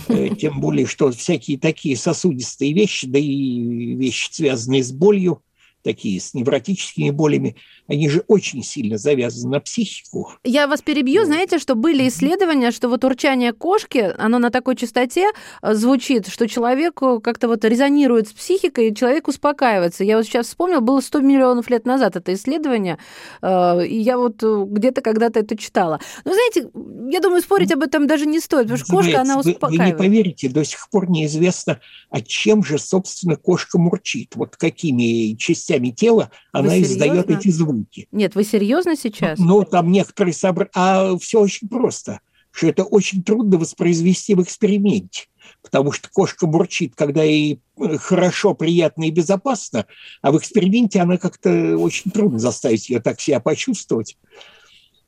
Э, 0.08 0.30
тем 0.38 0.60
более, 0.60 0.86
что 0.86 1.10
всякие 1.12 1.58
такие 1.58 1.96
сосудистые 1.96 2.72
вещи, 2.72 3.06
да 3.06 3.18
и 3.18 3.94
вещи, 3.94 4.28
связанные 4.30 4.82
с 4.82 4.92
болью, 4.92 5.42
такие 5.84 6.20
с 6.20 6.34
невротическими 6.34 7.10
болями, 7.10 7.56
они 7.86 8.08
же 8.08 8.24
очень 8.26 8.64
сильно 8.64 8.96
завязаны 8.96 9.52
на 9.52 9.60
психику. 9.60 10.32
Я 10.42 10.66
вас 10.66 10.80
перебью. 10.82 11.24
Знаете, 11.24 11.58
что 11.58 11.74
были 11.74 12.08
исследования, 12.08 12.70
что 12.70 12.88
вот 12.88 13.04
урчание 13.04 13.52
кошки, 13.52 14.12
оно 14.16 14.38
на 14.38 14.50
такой 14.50 14.74
частоте 14.74 15.30
э, 15.62 15.74
звучит, 15.74 16.28
что 16.28 16.48
человеку 16.48 17.20
как-то 17.20 17.46
вот 17.46 17.64
резонирует 17.64 18.28
с 18.28 18.32
психикой, 18.32 18.88
и 18.88 18.94
человек 18.94 19.28
успокаивается. 19.28 20.02
Я 20.02 20.16
вот 20.16 20.24
сейчас 20.24 20.46
вспомнил, 20.46 20.80
было 20.80 21.00
100 21.00 21.20
миллионов 21.20 21.68
лет 21.68 21.84
назад 21.84 22.16
это 22.16 22.32
исследование, 22.32 22.98
э, 23.42 23.86
и 23.86 23.98
я 23.98 24.16
вот 24.16 24.42
э, 24.42 24.64
где-то 24.66 25.02
когда-то 25.02 25.40
это 25.40 25.56
читала. 25.56 26.00
Но 26.24 26.32
знаете, 26.32 26.70
я 27.12 27.20
думаю, 27.20 27.42
спорить 27.42 27.72
об 27.72 27.82
этом 27.82 28.06
даже 28.06 28.24
не 28.24 28.40
стоит, 28.40 28.64
потому 28.64 28.78
что 28.78 28.92
кошка, 28.92 29.20
она 29.20 29.38
успокаивает. 29.38 29.78
Вы, 29.78 29.84
вы 29.84 29.84
не 29.84 29.96
поверите, 29.96 30.48
до 30.48 30.64
сих 30.64 30.88
пор 30.88 31.10
неизвестно, 31.10 31.80
о 32.08 32.22
чем 32.22 32.64
же, 32.64 32.78
собственно, 32.78 33.36
кошка 33.36 33.78
мурчит. 33.78 34.34
Вот 34.36 34.56
какими 34.56 35.34
частями 35.36 35.73
тела 35.92 36.30
она 36.52 36.70
вы 36.70 36.82
издает 36.82 37.30
эти 37.30 37.50
звуки 37.50 37.74
звуки. 37.94 38.08
Нет, 38.12 38.34
вы 38.34 38.44
серьезно 38.44 38.96
сейчас? 38.96 39.38
Ну, 39.38 39.64
там 39.64 39.90
некоторые 39.90 40.34
собрания... 40.34 40.70
А 40.74 41.16
все 41.18 41.40
очень 41.40 41.68
просто, 41.68 42.20
что 42.50 42.66
это 42.66 42.84
очень 42.84 43.22
трудно 43.22 43.58
воспроизвести 43.58 44.34
в 44.34 44.42
эксперименте, 44.42 45.26
потому 45.62 45.92
что 45.92 46.08
кошка 46.10 46.46
бурчит, 46.46 46.94
когда 46.94 47.22
ей 47.22 47.60
э, 47.78 47.96
хорошо, 47.98 48.54
приятно 48.54 49.04
и 49.04 49.10
безопасно, 49.10 49.86
а 50.22 50.32
в 50.32 50.38
эксперименте 50.38 51.00
она 51.00 51.16
как-то 51.16 51.76
очень 51.76 52.10
трудно 52.10 52.38
заставить 52.38 52.88
ее 52.88 53.00
так 53.00 53.20
себя 53.20 53.40
почувствовать. 53.40 54.16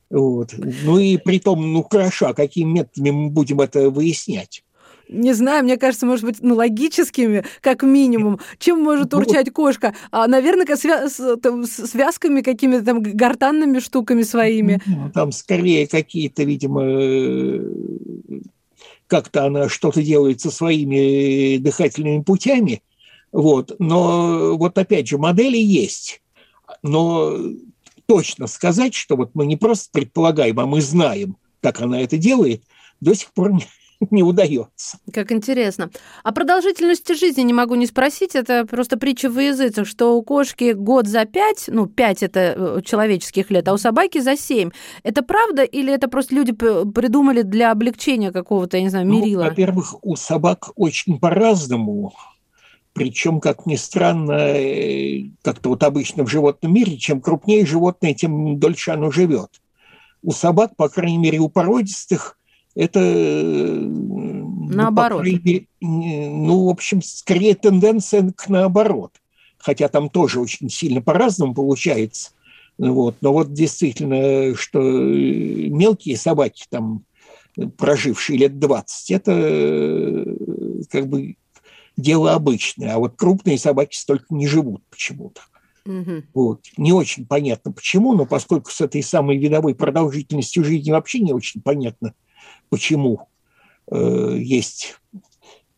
Вот. 0.09 0.53
Ну 0.57 0.99
и 0.99 1.17
при 1.17 1.39
том, 1.39 1.73
ну 1.73 1.83
хорошо, 1.83 2.27
а 2.27 2.33
какими 2.33 2.71
методами 2.71 3.11
мы 3.11 3.29
будем 3.29 3.59
это 3.59 3.89
выяснять? 3.89 4.63
Не 5.09 5.33
знаю, 5.33 5.63
мне 5.63 5.77
кажется, 5.77 6.05
может 6.05 6.25
быть, 6.25 6.37
ну, 6.41 6.55
логическими, 6.55 7.45
как 7.61 7.83
минимум. 7.83 8.39
Чем 8.59 8.81
может 8.81 9.11
ну 9.11 9.19
урчать 9.19 9.51
кошка? 9.51 9.93
А, 10.11 10.27
наверное, 10.27 10.65
свя- 10.75 11.07
с, 11.09 11.37
там, 11.37 11.65
связками 11.65 12.41
какими-то 12.41 12.83
там 12.83 13.01
гортанными 13.01 13.79
штуками 13.79 14.23
своими. 14.23 14.81
Ну, 14.85 15.11
там 15.13 15.31
скорее 15.31 15.87
какие-то, 15.87 16.43
видимо, 16.43 16.83
э, 16.83 17.61
как-то 19.07 19.45
она 19.45 19.69
что-то 19.69 20.03
делает 20.03 20.41
со 20.41 20.51
своими 20.51 21.57
дыхательными 21.57 22.21
путями. 22.21 22.81
Вот. 23.31 23.75
Но 23.79 24.57
вот 24.57 24.77
опять 24.77 25.07
же, 25.07 25.17
модели 25.17 25.57
есть. 25.57 26.21
Но 26.83 27.37
точно 28.05 28.47
сказать, 28.47 28.93
что 28.93 29.15
вот 29.15 29.31
мы 29.33 29.45
не 29.45 29.55
просто 29.55 29.89
предполагаем, 29.91 30.59
а 30.59 30.65
мы 30.65 30.81
знаем, 30.81 31.37
как 31.61 31.81
она 31.81 32.01
это 32.01 32.17
делает, 32.17 32.63
до 32.99 33.13
сих 33.13 33.31
пор 33.33 33.53
не, 33.53 33.65
не 34.11 34.23
удается. 34.23 34.99
Как 35.13 35.31
интересно. 35.31 35.89
О 36.23 36.31
продолжительности 36.31 37.13
жизни 37.13 37.41
не 37.41 37.53
могу 37.53 37.75
не 37.75 37.85
спросить. 37.85 38.35
Это 38.35 38.65
просто 38.65 38.97
притча 38.97 39.29
в 39.29 39.39
языцах, 39.39 39.87
что 39.87 40.17
у 40.17 40.23
кошки 40.23 40.73
год 40.73 41.07
за 41.07 41.25
пять, 41.25 41.65
ну, 41.67 41.87
пять 41.87 42.23
это 42.23 42.39
э, 42.39 42.81
человеческих 42.83 43.49
лет, 43.49 43.67
а 43.67 43.73
у 43.73 43.77
собаки 43.77 44.19
за 44.19 44.37
семь. 44.37 44.71
Это 45.03 45.23
правда 45.23 45.63
или 45.63 45.93
это 45.93 46.07
просто 46.07 46.35
люди 46.35 46.51
придумали 46.53 47.41
для 47.41 47.71
облегчения 47.71 48.31
какого-то, 48.31 48.77
я 48.77 48.83
не 48.83 48.89
знаю, 48.89 49.07
ну, 49.07 49.19
мерила? 49.19 49.43
Ну, 49.43 49.49
во-первых, 49.49 49.95
у 50.03 50.15
собак 50.15 50.71
очень 50.75 51.19
по-разному. 51.19 52.13
Причем, 52.93 53.39
как 53.39 53.67
ни 53.67 53.75
странно, 53.75 54.31
э, 54.31 55.29
как-то 55.43 55.69
вот 55.69 55.83
обычно 55.83 56.25
в 56.25 56.29
животном 56.29 56.73
мире, 56.73 56.97
чем 56.97 57.21
крупнее 57.21 57.65
животное, 57.65 58.13
тем 58.13 58.59
дольше 58.59 58.91
оно 58.91 59.11
живет. 59.11 59.61
У 60.23 60.31
собак, 60.31 60.75
по 60.75 60.89
крайней 60.89 61.19
мере, 61.19 61.39
у 61.39 61.47
породистых, 61.47 62.36
это... 62.77 62.99
Ну, 62.99 64.69
наоборот. 64.69 65.23
Ну, 65.23 65.31
мере, 65.31 65.67
ну, 65.81 66.65
в 66.65 66.69
общем, 66.69 67.01
скорее 67.01 67.55
тенденция 67.55 68.31
к 68.31 68.47
наоборот. 68.49 69.13
Хотя 69.57 69.87
там 69.87 70.09
тоже 70.09 70.39
очень 70.39 70.69
сильно 70.69 71.01
по-разному 71.01 71.53
получается. 71.53 72.31
Вот. 72.77 73.15
Но 73.21 73.33
вот 73.33 73.53
действительно, 73.53 74.55
что 74.55 74.79
мелкие 74.79 76.15
собаки, 76.17 76.65
там, 76.69 77.03
прожившие 77.77 78.37
лет 78.37 78.59
20, 78.59 79.11
это 79.11 80.35
как 80.91 81.07
бы 81.07 81.35
дело 81.97 82.33
обычное. 82.33 82.93
А 82.93 82.99
вот 82.99 83.15
крупные 83.15 83.57
собаки 83.57 83.95
столько 83.95 84.27
не 84.29 84.47
живут 84.47 84.83
почему-то. 84.91 85.41
Угу. 85.85 86.23
Вот. 86.35 86.61
Не 86.77 86.93
очень 86.93 87.25
понятно 87.25 87.71
почему, 87.71 88.13
но 88.13 88.25
поскольку 88.25 88.69
с 88.69 88.81
этой 88.81 89.01
самой 89.01 89.37
видовой 89.37 89.73
продолжительностью 89.73 90.63
жизни 90.63 90.91
вообще 90.91 91.19
не 91.19 91.33
очень 91.33 91.61
понятно, 91.61 92.13
почему 92.69 93.27
э, 93.91 94.35
есть 94.39 94.95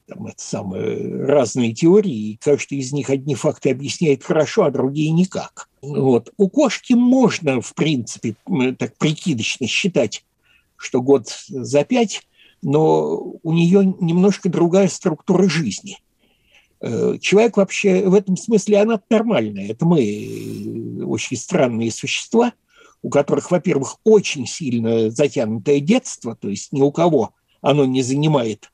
там, 0.08 0.26
это 0.26 0.42
самое, 0.42 1.26
разные 1.26 1.74
теории, 1.74 2.32
и 2.32 2.38
каждый 2.38 2.80
из 2.80 2.92
них 2.92 3.10
одни 3.10 3.36
факты 3.36 3.70
объясняет 3.70 4.24
хорошо, 4.24 4.64
а 4.64 4.72
другие 4.72 5.12
никак. 5.12 5.70
Вот. 5.82 6.34
У 6.38 6.50
кошки 6.50 6.94
можно, 6.94 7.62
в 7.62 7.74
принципе, 7.76 8.36
так 8.78 8.98
прикидочно 8.98 9.68
считать, 9.68 10.26
что 10.76 11.02
год 11.02 11.28
за 11.48 11.84
пять, 11.84 12.28
но 12.62 13.36
у 13.44 13.54
нее 13.54 13.86
немножко 14.00 14.50
другая 14.50 14.88
структура 14.88 15.48
жизни. 15.48 15.98
Э, 16.82 17.18
человек 17.22 17.58
вообще 17.58 18.08
в 18.08 18.14
этом 18.14 18.36
смысле 18.36 18.82
она 18.82 19.00
нормальная. 19.10 19.70
Это 19.70 19.86
мы 19.86 20.02
э, 20.02 21.04
очень 21.04 21.38
странные 21.38 21.92
существа– 21.92 22.54
у 23.02 23.10
которых, 23.10 23.52
во-первых, 23.52 23.98
очень 24.04 24.46
сильно 24.46 25.10
затянутое 25.10 25.80
детство, 25.80 26.36
то 26.36 26.50
есть 26.50 26.72
ни 26.72 26.82
у 26.82 26.92
кого 26.92 27.34
оно 27.62 27.86
не 27.86 28.02
занимает 28.02 28.72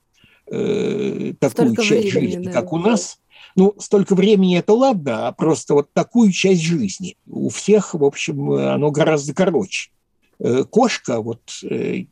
э, 0.50 1.34
такую 1.38 1.74
столько 1.74 1.82
часть 1.82 2.12
времени, 2.12 2.30
жизни, 2.30 2.44
да. 2.46 2.52
как 2.52 2.72
у 2.72 2.78
нас. 2.78 3.18
Ну, 3.54 3.74
столько 3.78 4.14
времени 4.14 4.58
это 4.58 4.74
ладно, 4.74 5.28
а 5.28 5.32
просто 5.32 5.74
вот 5.74 5.92
такую 5.92 6.30
часть 6.30 6.60
жизни. 6.60 7.16
У 7.26 7.48
всех, 7.48 7.94
в 7.94 8.04
общем, 8.04 8.52
оно 8.52 8.90
гораздо 8.90 9.34
короче. 9.34 9.90
Э, 10.38 10.64
кошка, 10.64 11.20
вот 11.20 11.40
э, 11.62 12.04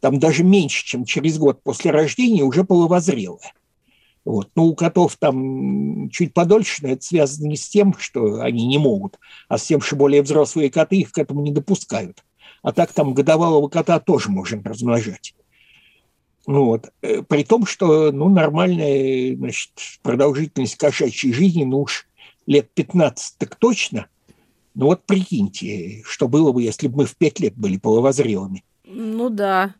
там 0.00 0.18
даже 0.18 0.42
меньше, 0.42 0.84
чем 0.84 1.04
через 1.04 1.38
год 1.38 1.62
после 1.62 1.92
рождения, 1.92 2.42
уже 2.42 2.64
половозрелая. 2.64 3.52
Вот. 4.24 4.50
Ну, 4.54 4.66
у 4.66 4.74
котов 4.74 5.16
там 5.16 6.08
чуть 6.10 6.32
подольше, 6.32 6.82
но 6.82 6.90
это 6.90 7.02
связано 7.02 7.48
не 7.48 7.56
с 7.56 7.68
тем, 7.68 7.94
что 7.98 8.40
они 8.40 8.66
не 8.66 8.78
могут, 8.78 9.18
а 9.48 9.58
с 9.58 9.64
тем, 9.64 9.80
что 9.80 9.96
более 9.96 10.22
взрослые 10.22 10.70
коты 10.70 10.96
их 10.96 11.12
к 11.12 11.18
этому 11.18 11.42
не 11.42 11.50
допускают. 11.50 12.22
А 12.62 12.72
так 12.72 12.92
там 12.92 13.14
годовалого 13.14 13.68
кота 13.68 13.98
тоже 13.98 14.30
можем 14.30 14.62
размножать. 14.62 15.34
Ну, 16.46 16.66
вот. 16.66 16.92
Э, 17.02 17.22
при 17.22 17.42
том, 17.44 17.66
что 17.66 18.12
ну, 18.12 18.28
нормальная 18.28 19.36
значит, 19.36 19.72
продолжительность 20.02 20.76
кошачьей 20.76 21.32
жизни, 21.32 21.64
ну 21.64 21.82
уж 21.82 22.06
лет 22.46 22.70
15 22.74 23.38
так 23.38 23.56
точно. 23.56 24.06
Ну 24.74 24.86
вот 24.86 25.04
прикиньте, 25.04 26.02
что 26.04 26.28
было 26.28 26.52
бы, 26.52 26.62
если 26.62 26.86
бы 26.86 26.98
мы 26.98 27.06
в 27.06 27.16
5 27.16 27.40
лет 27.40 27.56
были 27.56 27.76
половозрелыми. 27.76 28.64
Ну 28.84 29.30
да 29.30 29.74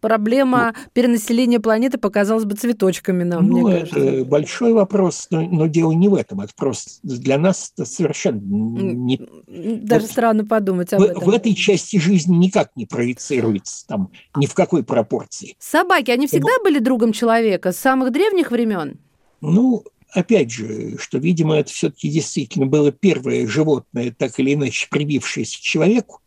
проблема 0.00 0.74
ну, 0.74 0.90
перенаселения 0.92 1.60
планеты 1.60 1.98
показалась 1.98 2.44
бы 2.44 2.54
цветочками 2.54 3.24
нам, 3.24 3.46
ну, 3.46 3.60
мне 3.60 3.80
кажется. 3.80 3.98
Это 3.98 4.24
большой 4.24 4.72
вопрос, 4.72 5.28
но, 5.30 5.42
но 5.42 5.66
дело 5.66 5.92
не 5.92 6.08
в 6.08 6.14
этом. 6.14 6.40
Это 6.40 6.52
просто 6.56 6.90
для 7.02 7.38
нас 7.38 7.72
это 7.74 7.84
совершенно 7.84 8.40
не... 8.40 9.20
Даже 9.46 10.02
вот 10.02 10.10
странно 10.10 10.44
подумать 10.44 10.92
об 10.92 11.00
в, 11.00 11.04
этом. 11.04 11.22
В 11.22 11.30
этой 11.30 11.54
части 11.54 11.98
жизни 11.98 12.36
никак 12.36 12.70
не 12.76 12.86
проецируется 12.86 13.86
там 13.86 14.10
ни 14.36 14.46
в 14.46 14.54
какой 14.54 14.82
пропорции. 14.82 15.56
Собаки, 15.58 16.10
они 16.10 16.26
всегда 16.26 16.52
но... 16.58 16.64
были 16.64 16.78
другом 16.78 17.12
человека 17.12 17.72
с 17.72 17.78
самых 17.78 18.12
древних 18.12 18.50
времен? 18.50 18.98
Ну, 19.40 19.84
опять 20.12 20.50
же, 20.50 20.96
что, 20.98 21.18
видимо, 21.18 21.56
это 21.56 21.70
все-таки 21.70 22.08
действительно 22.08 22.66
было 22.66 22.90
первое 22.90 23.46
животное, 23.46 24.14
так 24.16 24.38
или 24.40 24.54
иначе 24.54 24.88
привившееся 24.90 25.58
к 25.58 25.60
человеку, 25.60 26.20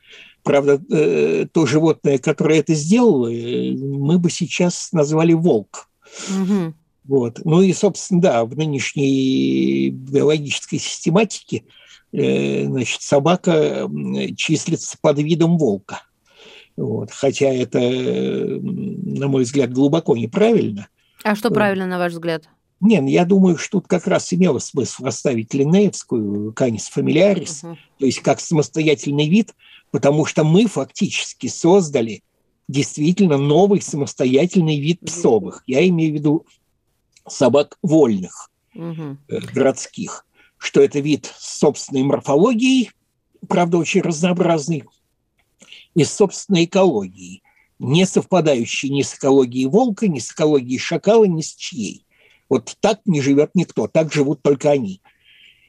Правда, 0.49 0.81
э, 0.89 1.45
то 1.53 1.67
животное, 1.67 2.17
которое 2.17 2.61
это 2.61 2.73
сделало, 2.73 3.31
э, 3.31 3.71
мы 3.75 4.17
бы 4.17 4.31
сейчас 4.31 4.91
назвали 4.93 5.33
волк. 5.33 5.91
Угу. 6.27 6.73
Вот. 7.03 7.41
Ну 7.45 7.61
и, 7.61 7.71
собственно, 7.71 8.19
да, 8.19 8.45
в 8.45 8.57
нынешней 8.57 9.91
биологической 9.91 10.79
систематике 10.79 11.65
э, 12.13 12.65
значит, 12.65 13.03
собака 13.03 13.87
числится 14.35 14.97
под 14.99 15.19
видом 15.19 15.59
волка. 15.59 16.01
Вот. 16.75 17.11
Хотя 17.11 17.53
это, 17.53 17.79
на 17.79 19.27
мой 19.27 19.43
взгляд, 19.43 19.71
глубоко 19.71 20.17
неправильно. 20.17 20.87
А 21.23 21.35
что 21.35 21.51
правильно, 21.51 21.85
на 21.85 21.99
ваш 21.99 22.13
взгляд? 22.13 22.49
Нет, 22.81 23.03
я 23.09 23.25
думаю, 23.25 23.57
что 23.57 23.79
тут 23.79 23.87
как 23.87 24.07
раз 24.07 24.31
имело 24.33 24.59
смысл 24.59 25.05
оставить 25.05 25.53
линеевскую 25.53 26.53
канис 26.53 26.87
фамилиарис, 26.87 27.63
угу. 27.63 27.77
то 27.97 28.05
есть 28.05 28.19
как 28.19 28.39
самостоятельный 28.39 29.27
вид– 29.27 29.53
потому 29.91 30.25
что 30.25 30.43
мы 30.43 30.67
фактически 30.67 31.47
создали 31.47 32.23
действительно 32.67 33.37
новый 33.37 33.81
самостоятельный 33.81 34.79
вид 34.79 34.99
псовых. 35.01 35.63
Я 35.65 35.87
имею 35.87 36.11
в 36.11 36.15
виду 36.15 36.45
собак 37.27 37.77
вольных, 37.81 38.51
угу. 38.75 39.17
городских, 39.27 40.25
что 40.57 40.81
это 40.81 40.99
вид 40.99 41.33
с 41.37 41.59
собственной 41.59 42.03
морфологией, 42.03 42.91
правда, 43.47 43.77
очень 43.77 44.01
разнообразный, 44.01 44.83
и 45.95 46.03
с 46.03 46.13
собственной 46.13 46.65
экологией, 46.65 47.41
не 47.79 48.05
совпадающей 48.05 48.89
ни 48.89 49.01
с 49.01 49.15
экологией 49.15 49.65
волка, 49.65 50.07
ни 50.07 50.19
с 50.19 50.31
экологией 50.31 50.79
шакала, 50.79 51.25
ни 51.25 51.41
с 51.41 51.55
чьей. 51.55 52.05
Вот 52.49 52.75
так 52.79 52.99
не 53.05 53.21
живет 53.21 53.51
никто, 53.53 53.87
так 53.87 54.11
живут 54.11 54.41
только 54.41 54.71
они. 54.71 55.01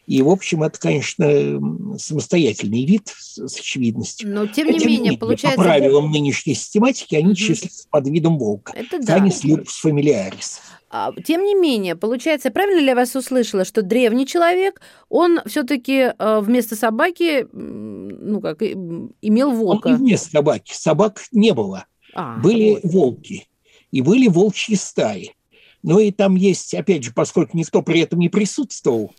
И, 0.07 0.23
в 0.23 0.29
общем, 0.29 0.65
это, 0.65 0.77
конечно, 0.81 1.61
самостоятельный 1.97 2.85
вид 2.85 3.15
с 3.17 3.39
очевидностью. 3.39 4.29
Но, 4.35 4.47
тем 4.49 4.67
не 4.67 4.81
Тем 4.81 4.89
менее, 4.89 5.05
менее, 5.05 5.19
получается... 5.19 5.57
По 5.57 5.63
правилам 5.63 6.11
нынешней 6.11 6.55
систематики 6.55 7.15
они 7.15 7.29
угу. 7.29 7.35
числятся 7.35 7.87
под 7.89 8.09
видом 8.09 8.37
волка. 8.37 8.73
Это 8.75 8.99
да. 8.99 9.19
Canis 9.19 9.45
lupus 9.45 9.69
familiaris. 9.85 10.59
А, 10.93 11.13
тем 11.25 11.45
не 11.45 11.55
менее, 11.55 11.95
получается, 11.95 12.51
правильно 12.51 12.81
ли 12.81 12.87
я 12.87 12.97
вас 12.97 13.15
услышала, 13.15 13.65
что 13.65 13.83
древний 13.83 14.27
человек, 14.27 14.81
он 15.09 15.39
все-таки 15.47 16.13
э, 16.19 16.41
вместо 16.41 16.75
собаки, 16.75 17.47
ну 17.53 18.41
как, 18.41 18.61
имел 18.63 19.53
волка? 19.53 19.87
Он 19.87 19.93
не 19.93 19.99
вместо 19.99 20.31
собаки. 20.31 20.73
Собак 20.75 21.23
не 21.31 21.53
было. 21.55 21.85
А, 22.15 22.39
были 22.39 22.81
вот. 22.83 22.93
волки. 22.93 23.47
И 23.93 24.03
были 24.03 24.27
волчьи 24.27 24.75
стаи. 24.75 25.37
Ну 25.83 25.99
и 25.99 26.11
там 26.11 26.37
есть, 26.37 26.75
опять 26.75 27.05
же, 27.05 27.13
поскольку 27.13 27.57
никто 27.57 27.83
при 27.83 28.01
этом 28.01 28.19
не 28.19 28.29
присутствовал, 28.29 29.15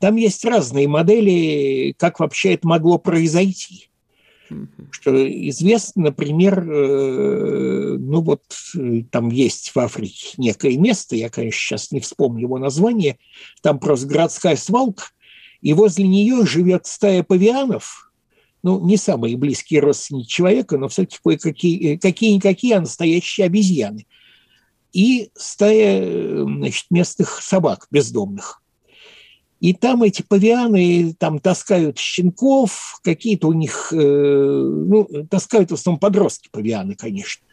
там 0.00 0.16
есть 0.16 0.44
разные 0.44 0.88
модели, 0.88 1.94
как 1.98 2.20
вообще 2.20 2.54
это 2.54 2.66
могло 2.66 2.98
произойти. 2.98 3.88
Что 4.90 5.12
известно, 5.48 6.04
например, 6.04 6.60
э, 6.60 7.96
ну 7.98 8.22
вот 8.22 8.42
э, 8.76 9.02
там 9.10 9.30
есть 9.30 9.72
в 9.74 9.78
Африке 9.78 10.30
некое 10.38 10.78
место, 10.78 11.16
я, 11.16 11.28
конечно, 11.28 11.58
сейчас 11.58 11.90
не 11.92 12.00
вспомню 12.00 12.42
его 12.42 12.58
название, 12.58 13.18
там 13.62 13.78
просто 13.78 14.06
городская 14.06 14.56
свалка, 14.56 15.04
и 15.60 15.74
возле 15.74 16.06
нее 16.06 16.46
живет 16.46 16.86
стая 16.86 17.22
павианов, 17.22 18.10
ну, 18.62 18.84
не 18.84 18.96
самые 18.96 19.36
близкие 19.36 19.80
родственники 19.80 20.28
человека, 20.28 20.78
но 20.78 20.88
все-таки 20.88 21.18
кое-какие, 21.22 21.94
э, 21.94 21.98
какие-никакие, 21.98 22.76
а 22.76 22.80
настоящие 22.80 23.46
обезьяны. 23.46 24.06
И 24.92 25.30
стая 25.34 26.44
значит, 26.44 26.86
местных 26.90 27.42
собак 27.42 27.86
бездомных– 27.90 28.62
и 29.60 29.74
там 29.74 30.04
эти 30.04 30.22
павианы 30.22 31.14
там 31.18 31.40
таскают 31.40 31.98
щенков, 31.98 33.00
какие-то 33.02 33.48
у 33.48 33.52
них, 33.52 33.92
э, 33.92 33.96
ну, 33.96 35.08
таскают 35.28 35.70
в 35.70 35.74
основном 35.74 35.98
подростки 35.98 36.48
павианы, 36.50 36.94
конечно. 36.94 37.44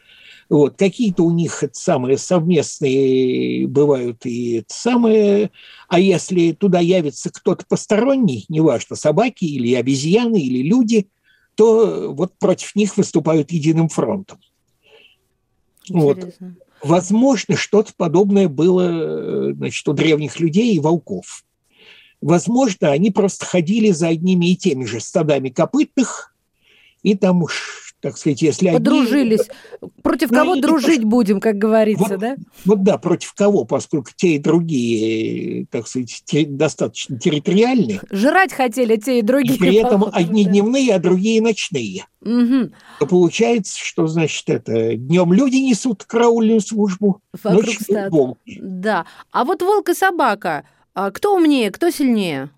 Вот, 0.47 0.77
какие-то 0.77 1.23
у 1.23 1.31
них 1.31 1.63
это 1.63 1.73
самые 1.73 2.19
совместные 2.19 3.67
бывают 3.67 4.27
и 4.27 4.57
это 4.57 4.71
самое. 4.71 5.49
А 5.87 5.99
если 5.99 6.51
туда 6.51 6.79
явится 6.79 7.31
кто-то 7.31 7.65
посторонний, 7.67 8.45
неважно, 8.49 8.95
собаки 8.95 9.45
или 9.45 9.73
обезьяны, 9.73 10.39
или 10.39 10.61
люди, 10.61 11.07
то 11.55 12.13
вот 12.13 12.37
против 12.37 12.75
них 12.75 12.95
выступают 12.97 13.51
единым 13.51 13.89
фронтом. 13.89 14.37
Интересно. 15.89 16.47
Вот. 16.49 16.64
Возможно, 16.83 17.55
что-то 17.55 17.93
подобное 17.95 18.47
было 18.47 19.53
значит, 19.53 19.87
у 19.87 19.93
древних 19.93 20.39
людей 20.39 20.75
и 20.75 20.79
волков. 20.79 21.43
Возможно, 22.21 22.91
они 22.91 23.11
просто 23.11 23.45
ходили 23.45 23.91
за 23.91 24.07
одними 24.07 24.51
и 24.51 24.55
теми 24.55 24.85
же 24.85 24.99
стадами 24.99 25.49
копытных, 25.49 26.35
и 27.03 27.15
там 27.15 27.43
уж 27.43 27.84
так 28.01 28.17
сказать, 28.17 28.41
если 28.41 28.71
Подружились. 28.71 29.41
Одни... 29.81 29.91
Против 30.03 30.31
ну, 30.31 30.37
кого 30.37 30.55
дружить 30.57 31.01
то, 31.01 31.07
будем, 31.07 31.39
как 31.39 31.57
говорится, 31.57 32.09
вот, 32.09 32.19
да? 32.19 32.35
Вот 32.65 32.83
да, 32.83 32.97
против 32.97 33.33
кого, 33.33 33.65
поскольку 33.65 34.11
те 34.15 34.35
и 34.35 34.39
другие, 34.39 35.65
так 35.71 35.87
сказать, 35.87 36.21
те, 36.25 36.45
достаточно 36.45 37.17
территориальные. 37.19 38.01
Жрать 38.11 38.53
хотели 38.53 38.95
те 38.97 39.19
и 39.19 39.21
другие. 39.21 39.55
И 39.55 39.59
при 39.59 39.75
этом 39.75 40.05
одни 40.11 40.45
да. 40.45 40.51
дневные, 40.51 40.93
а 40.93 40.99
другие 40.99 41.41
ночные. 41.41 42.05
Угу. 42.21 42.71
То 42.99 43.05
получается, 43.07 43.77
что, 43.79 44.07
значит, 44.07 44.49
это 44.49 44.95
днем 44.95 45.33
люди 45.33 45.57
несут 45.57 46.03
караульную 46.03 46.61
службу, 46.61 47.21
Вокруг 47.43 47.65
ночью 47.65 48.09
волки. 48.09 48.59
Да. 48.61 49.05
А 49.31 49.45
вот 49.45 49.61
волк 49.61 49.89
и 49.89 49.93
собака, 49.93 50.65
а 50.93 51.11
кто 51.11 51.35
умнее, 51.35 51.71
кто 51.71 51.89
сильнее? 51.89 52.49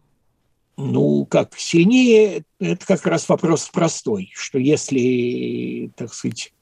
Ну, 0.77 1.25
как 1.25 1.57
сильнее, 1.57 2.43
это 2.59 2.85
как 2.85 3.05
раз 3.07 3.27
вопрос 3.27 3.67
простой, 3.73 4.31
что 4.35 4.59
если, 4.59 5.91
так 5.95 6.13
сказать, 6.13 6.53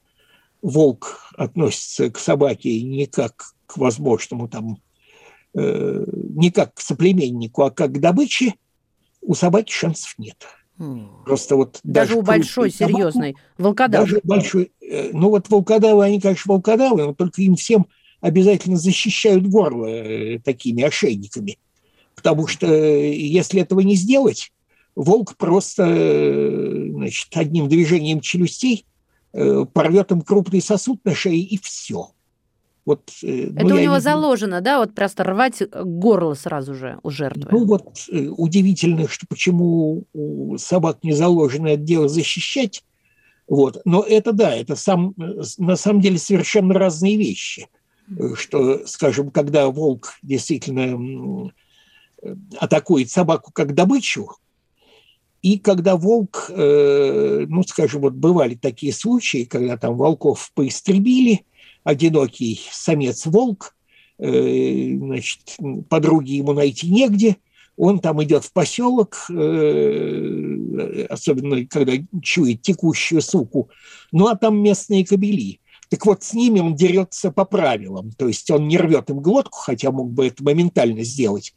волк 0.62 1.30
относится 1.36 2.10
к 2.10 2.18
собаке 2.18 2.82
не 2.82 3.06
как 3.06 3.52
к 3.66 3.76
возможному 3.76 4.48
там, 4.48 4.78
э, 5.54 6.04
не 6.34 6.50
как 6.50 6.74
к 6.74 6.80
соплеменнику, 6.80 7.62
а 7.62 7.70
как 7.70 7.92
к 7.92 8.00
добыче, 8.00 8.54
у 9.20 9.34
собаки 9.34 9.70
шансов 9.70 10.14
нет. 10.16 10.46
Просто 11.24 11.56
вот 11.56 11.80
даже, 11.82 12.10
даже 12.10 12.18
у 12.18 12.22
большой, 12.22 12.70
собаку, 12.70 12.98
серьезной 12.98 13.36
волкодавы. 13.56 14.04
Даже 14.04 14.20
большой, 14.24 14.72
э, 14.80 15.10
ну 15.12 15.30
вот 15.30 15.48
волкодавы, 15.48 16.04
они, 16.04 16.20
конечно, 16.20 16.52
волкодавы, 16.52 17.04
но 17.04 17.14
только 17.14 17.42
им 17.42 17.56
всем 17.56 17.86
обязательно 18.20 18.76
защищают 18.76 19.46
горло 19.46 19.86
э, 19.86 20.38
такими 20.38 20.82
ошейниками. 20.82 21.58
Потому 22.26 22.48
что 22.48 22.66
э, 22.66 23.14
если 23.14 23.62
этого 23.62 23.78
не 23.78 23.94
сделать, 23.94 24.52
волк 24.96 25.36
просто 25.36 25.84
э, 25.86 26.88
значит, 26.90 27.28
одним 27.36 27.68
движением 27.68 28.18
челюстей 28.18 28.84
э, 29.32 29.64
порвет 29.72 30.10
им 30.10 30.22
крупный 30.22 30.60
сосуд 30.60 30.98
на 31.04 31.14
шее 31.14 31.40
и 31.40 31.56
все. 31.58 32.10
Вот, 32.84 33.12
Это 33.22 33.64
ну, 33.64 33.76
у 33.76 33.78
него 33.78 33.94
не... 33.94 34.00
заложено, 34.00 34.60
да, 34.60 34.80
вот 34.80 34.92
просто 34.92 35.22
рвать 35.22 35.62
горло 35.72 36.34
сразу 36.34 36.74
же 36.74 36.98
у 37.04 37.10
жертвы. 37.10 37.48
Ну 37.52 37.64
вот 37.64 38.08
удивительно, 38.10 39.06
что 39.06 39.26
почему 39.28 40.02
у 40.12 40.58
собак 40.58 41.04
не 41.04 41.12
заложено 41.12 41.68
это 41.68 41.82
дело 41.82 42.08
защищать. 42.08 42.82
Вот. 43.46 43.80
Но 43.84 44.02
это 44.02 44.32
да, 44.32 44.52
это 44.52 44.74
сам, 44.74 45.14
на 45.58 45.76
самом 45.76 46.00
деле 46.00 46.18
совершенно 46.18 46.74
разные 46.74 47.16
вещи. 47.16 47.68
Что, 48.34 48.84
скажем, 48.86 49.30
когда 49.30 49.68
волк 49.68 50.14
действительно 50.22 51.52
атакует 52.58 53.10
собаку 53.10 53.52
как 53.52 53.74
добычу, 53.74 54.28
и 55.46 55.58
когда 55.60 55.96
волк, 55.96 56.50
э, 56.50 57.46
ну, 57.48 57.62
скажем, 57.62 58.00
вот 58.00 58.14
бывали 58.14 58.56
такие 58.56 58.92
случаи, 58.92 59.44
когда 59.44 59.76
там 59.76 59.96
волков 59.96 60.50
поистребили, 60.54 61.44
одинокий 61.84 62.60
самец-волк, 62.72 63.76
э, 64.18 64.96
значит, 64.96 65.56
подруги 65.88 66.32
ему 66.32 66.52
найти 66.52 66.90
негде, 66.90 67.36
он 67.76 68.00
там 68.00 68.20
идет 68.24 68.42
в 68.44 68.52
поселок, 68.52 69.26
э, 69.30 71.06
особенно 71.10 71.64
когда 71.66 71.92
чует 72.22 72.62
текущую 72.62 73.22
суку, 73.22 73.70
ну, 74.10 74.26
а 74.26 74.34
там 74.34 74.60
местные 74.60 75.06
кобели. 75.06 75.60
Так 75.90 76.06
вот, 76.06 76.24
с 76.24 76.34
ними 76.34 76.58
он 76.58 76.74
дерется 76.74 77.30
по 77.30 77.44
правилам, 77.44 78.10
то 78.18 78.26
есть 78.26 78.50
он 78.50 78.66
не 78.66 78.78
рвет 78.78 79.10
им 79.10 79.20
глотку, 79.20 79.58
хотя 79.58 79.92
мог 79.92 80.10
бы 80.10 80.26
это 80.26 80.42
моментально 80.42 81.04
сделать, 81.04 81.54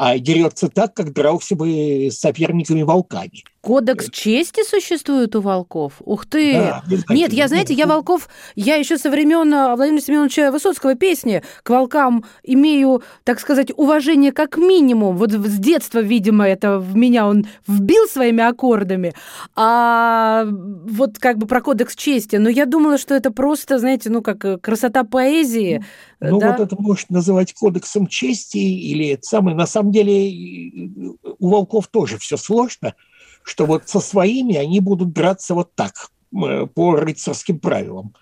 а 0.00 0.16
дерется 0.20 0.68
так, 0.68 0.94
как 0.94 1.12
дрался 1.12 1.56
бы 1.56 2.06
с 2.08 2.20
соперниками-волками. 2.20 3.42
Кодекс 3.60 4.08
чести 4.10 4.64
существует 4.64 5.34
у 5.34 5.40
волков? 5.40 5.94
Ух 6.00 6.24
ты! 6.24 6.52
Да, 6.52 6.84
Нет, 7.10 7.32
я, 7.32 7.48
знаете, 7.48 7.74
я 7.74 7.86
волков, 7.86 8.28
я 8.54 8.76
еще 8.76 8.96
со 8.96 9.10
времен 9.10 9.52
а, 9.52 9.74
Владимира 9.74 10.00
Семеновича 10.00 10.52
Высоцкого 10.52 10.94
песни 10.94 11.42
к 11.64 11.70
волкам 11.70 12.24
имею, 12.44 13.02
так 13.24 13.40
сказать, 13.40 13.72
уважение 13.76 14.30
как 14.30 14.56
минимум. 14.56 15.16
Вот 15.16 15.32
с 15.32 15.58
детства, 15.58 15.98
видимо, 15.98 16.46
это 16.46 16.78
в 16.78 16.96
меня 16.96 17.26
он 17.26 17.46
вбил 17.66 18.06
своими 18.06 18.44
аккордами. 18.44 19.12
А 19.56 20.46
вот 20.46 21.18
как 21.18 21.38
бы 21.38 21.48
про 21.48 21.60
кодекс 21.60 21.96
чести. 21.96 22.36
Но 22.36 22.48
я 22.48 22.64
думала, 22.64 22.98
что 22.98 23.14
это 23.14 23.32
просто, 23.32 23.80
знаете, 23.80 24.10
ну 24.10 24.22
как 24.22 24.44
э, 24.44 24.58
красота 24.58 25.02
поэзии. 25.02 25.84
Ну 26.20 26.38
да? 26.38 26.52
вот 26.52 26.60
это 26.60 26.76
можно 26.80 27.16
называть 27.16 27.52
кодексом 27.52 28.06
чести 28.06 28.58
или 28.58 29.08
это 29.08 29.22
самое. 29.22 29.56
На 29.56 29.66
самом 29.66 29.87
деле 29.92 30.90
у 31.38 31.48
волков 31.48 31.88
тоже 31.88 32.18
все 32.18 32.36
сложно– 32.36 32.94
что 33.48 33.66
вот 33.66 33.88
со 33.88 34.00
своими 34.00 34.56
они 34.56 34.80
будут 34.80 35.12
драться 35.12 35.54
вот 35.54 35.74
так, 35.74 36.10
по 36.30 36.96
рыцарским 36.96 37.58
правилам. 37.58 38.14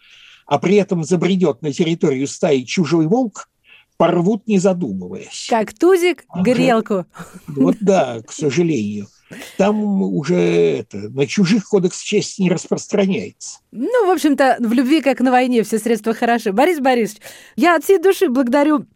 А 0.46 0.58
при 0.58 0.76
этом 0.76 1.02
забредет 1.02 1.62
на 1.62 1.72
территорию 1.72 2.28
стаи 2.28 2.62
чужой 2.62 3.06
волк, 3.06 3.48
порвут, 3.96 4.46
не 4.46 4.58
задумываясь. 4.58 5.48
Как 5.50 5.74
тузик 5.74 6.24
грелку. 6.36 7.06
Вот 7.48 7.76
да, 7.80 8.22
к 8.22 8.30
сожалению. 8.30 9.08
Там 9.56 10.02
уже 10.02 10.36
это, 10.36 10.98
на 11.10 11.26
чужих 11.26 11.68
кодекс 11.68 12.00
чести 12.00 12.42
не 12.42 12.50
распространяется. 12.50 13.58
Ну, 13.72 14.06
в 14.06 14.10
общем-то, 14.10 14.58
в 14.60 14.72
любви, 14.72 15.00
как 15.00 15.18
на 15.18 15.32
войне, 15.32 15.64
все 15.64 15.80
средства 15.80 16.14
хороши. 16.14 16.52
Борис 16.52 16.78
Борисович, 16.78 17.20
я 17.56 17.74
от 17.74 17.82
всей 17.82 17.98
души 17.98 18.28
благодарю 18.28 18.86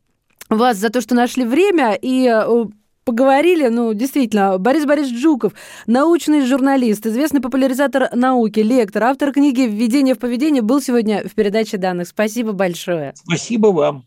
вас 0.51 0.77
за 0.77 0.91
то, 0.91 1.01
что 1.01 1.15
нашли 1.15 1.45
время 1.45 1.95
и 1.95 2.27
э, 2.27 2.65
поговорили, 3.05 3.69
ну, 3.69 3.95
действительно, 3.95 4.59
Борис 4.59 4.85
Борисович 4.85 5.21
Жуков, 5.21 5.53
научный 5.87 6.45
журналист, 6.47 7.07
известный 7.07 7.41
популяризатор 7.41 8.09
науки, 8.15 8.61
лектор, 8.61 9.05
автор 9.05 9.33
книги 9.33 9.63
«Введение 9.63 10.15
в 10.15 10.19
поведение» 10.19 10.63
был 10.63 10.81
сегодня 10.81 11.27
в 11.27 11.35
передаче 11.35 11.77
данных. 11.77 12.09
Спасибо 12.09 12.53
большое. 12.53 13.15
Спасибо 13.17 13.69
вам. 13.69 14.05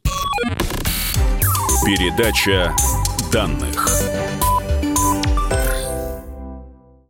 Передача 1.85 2.73
данных. 3.31 4.02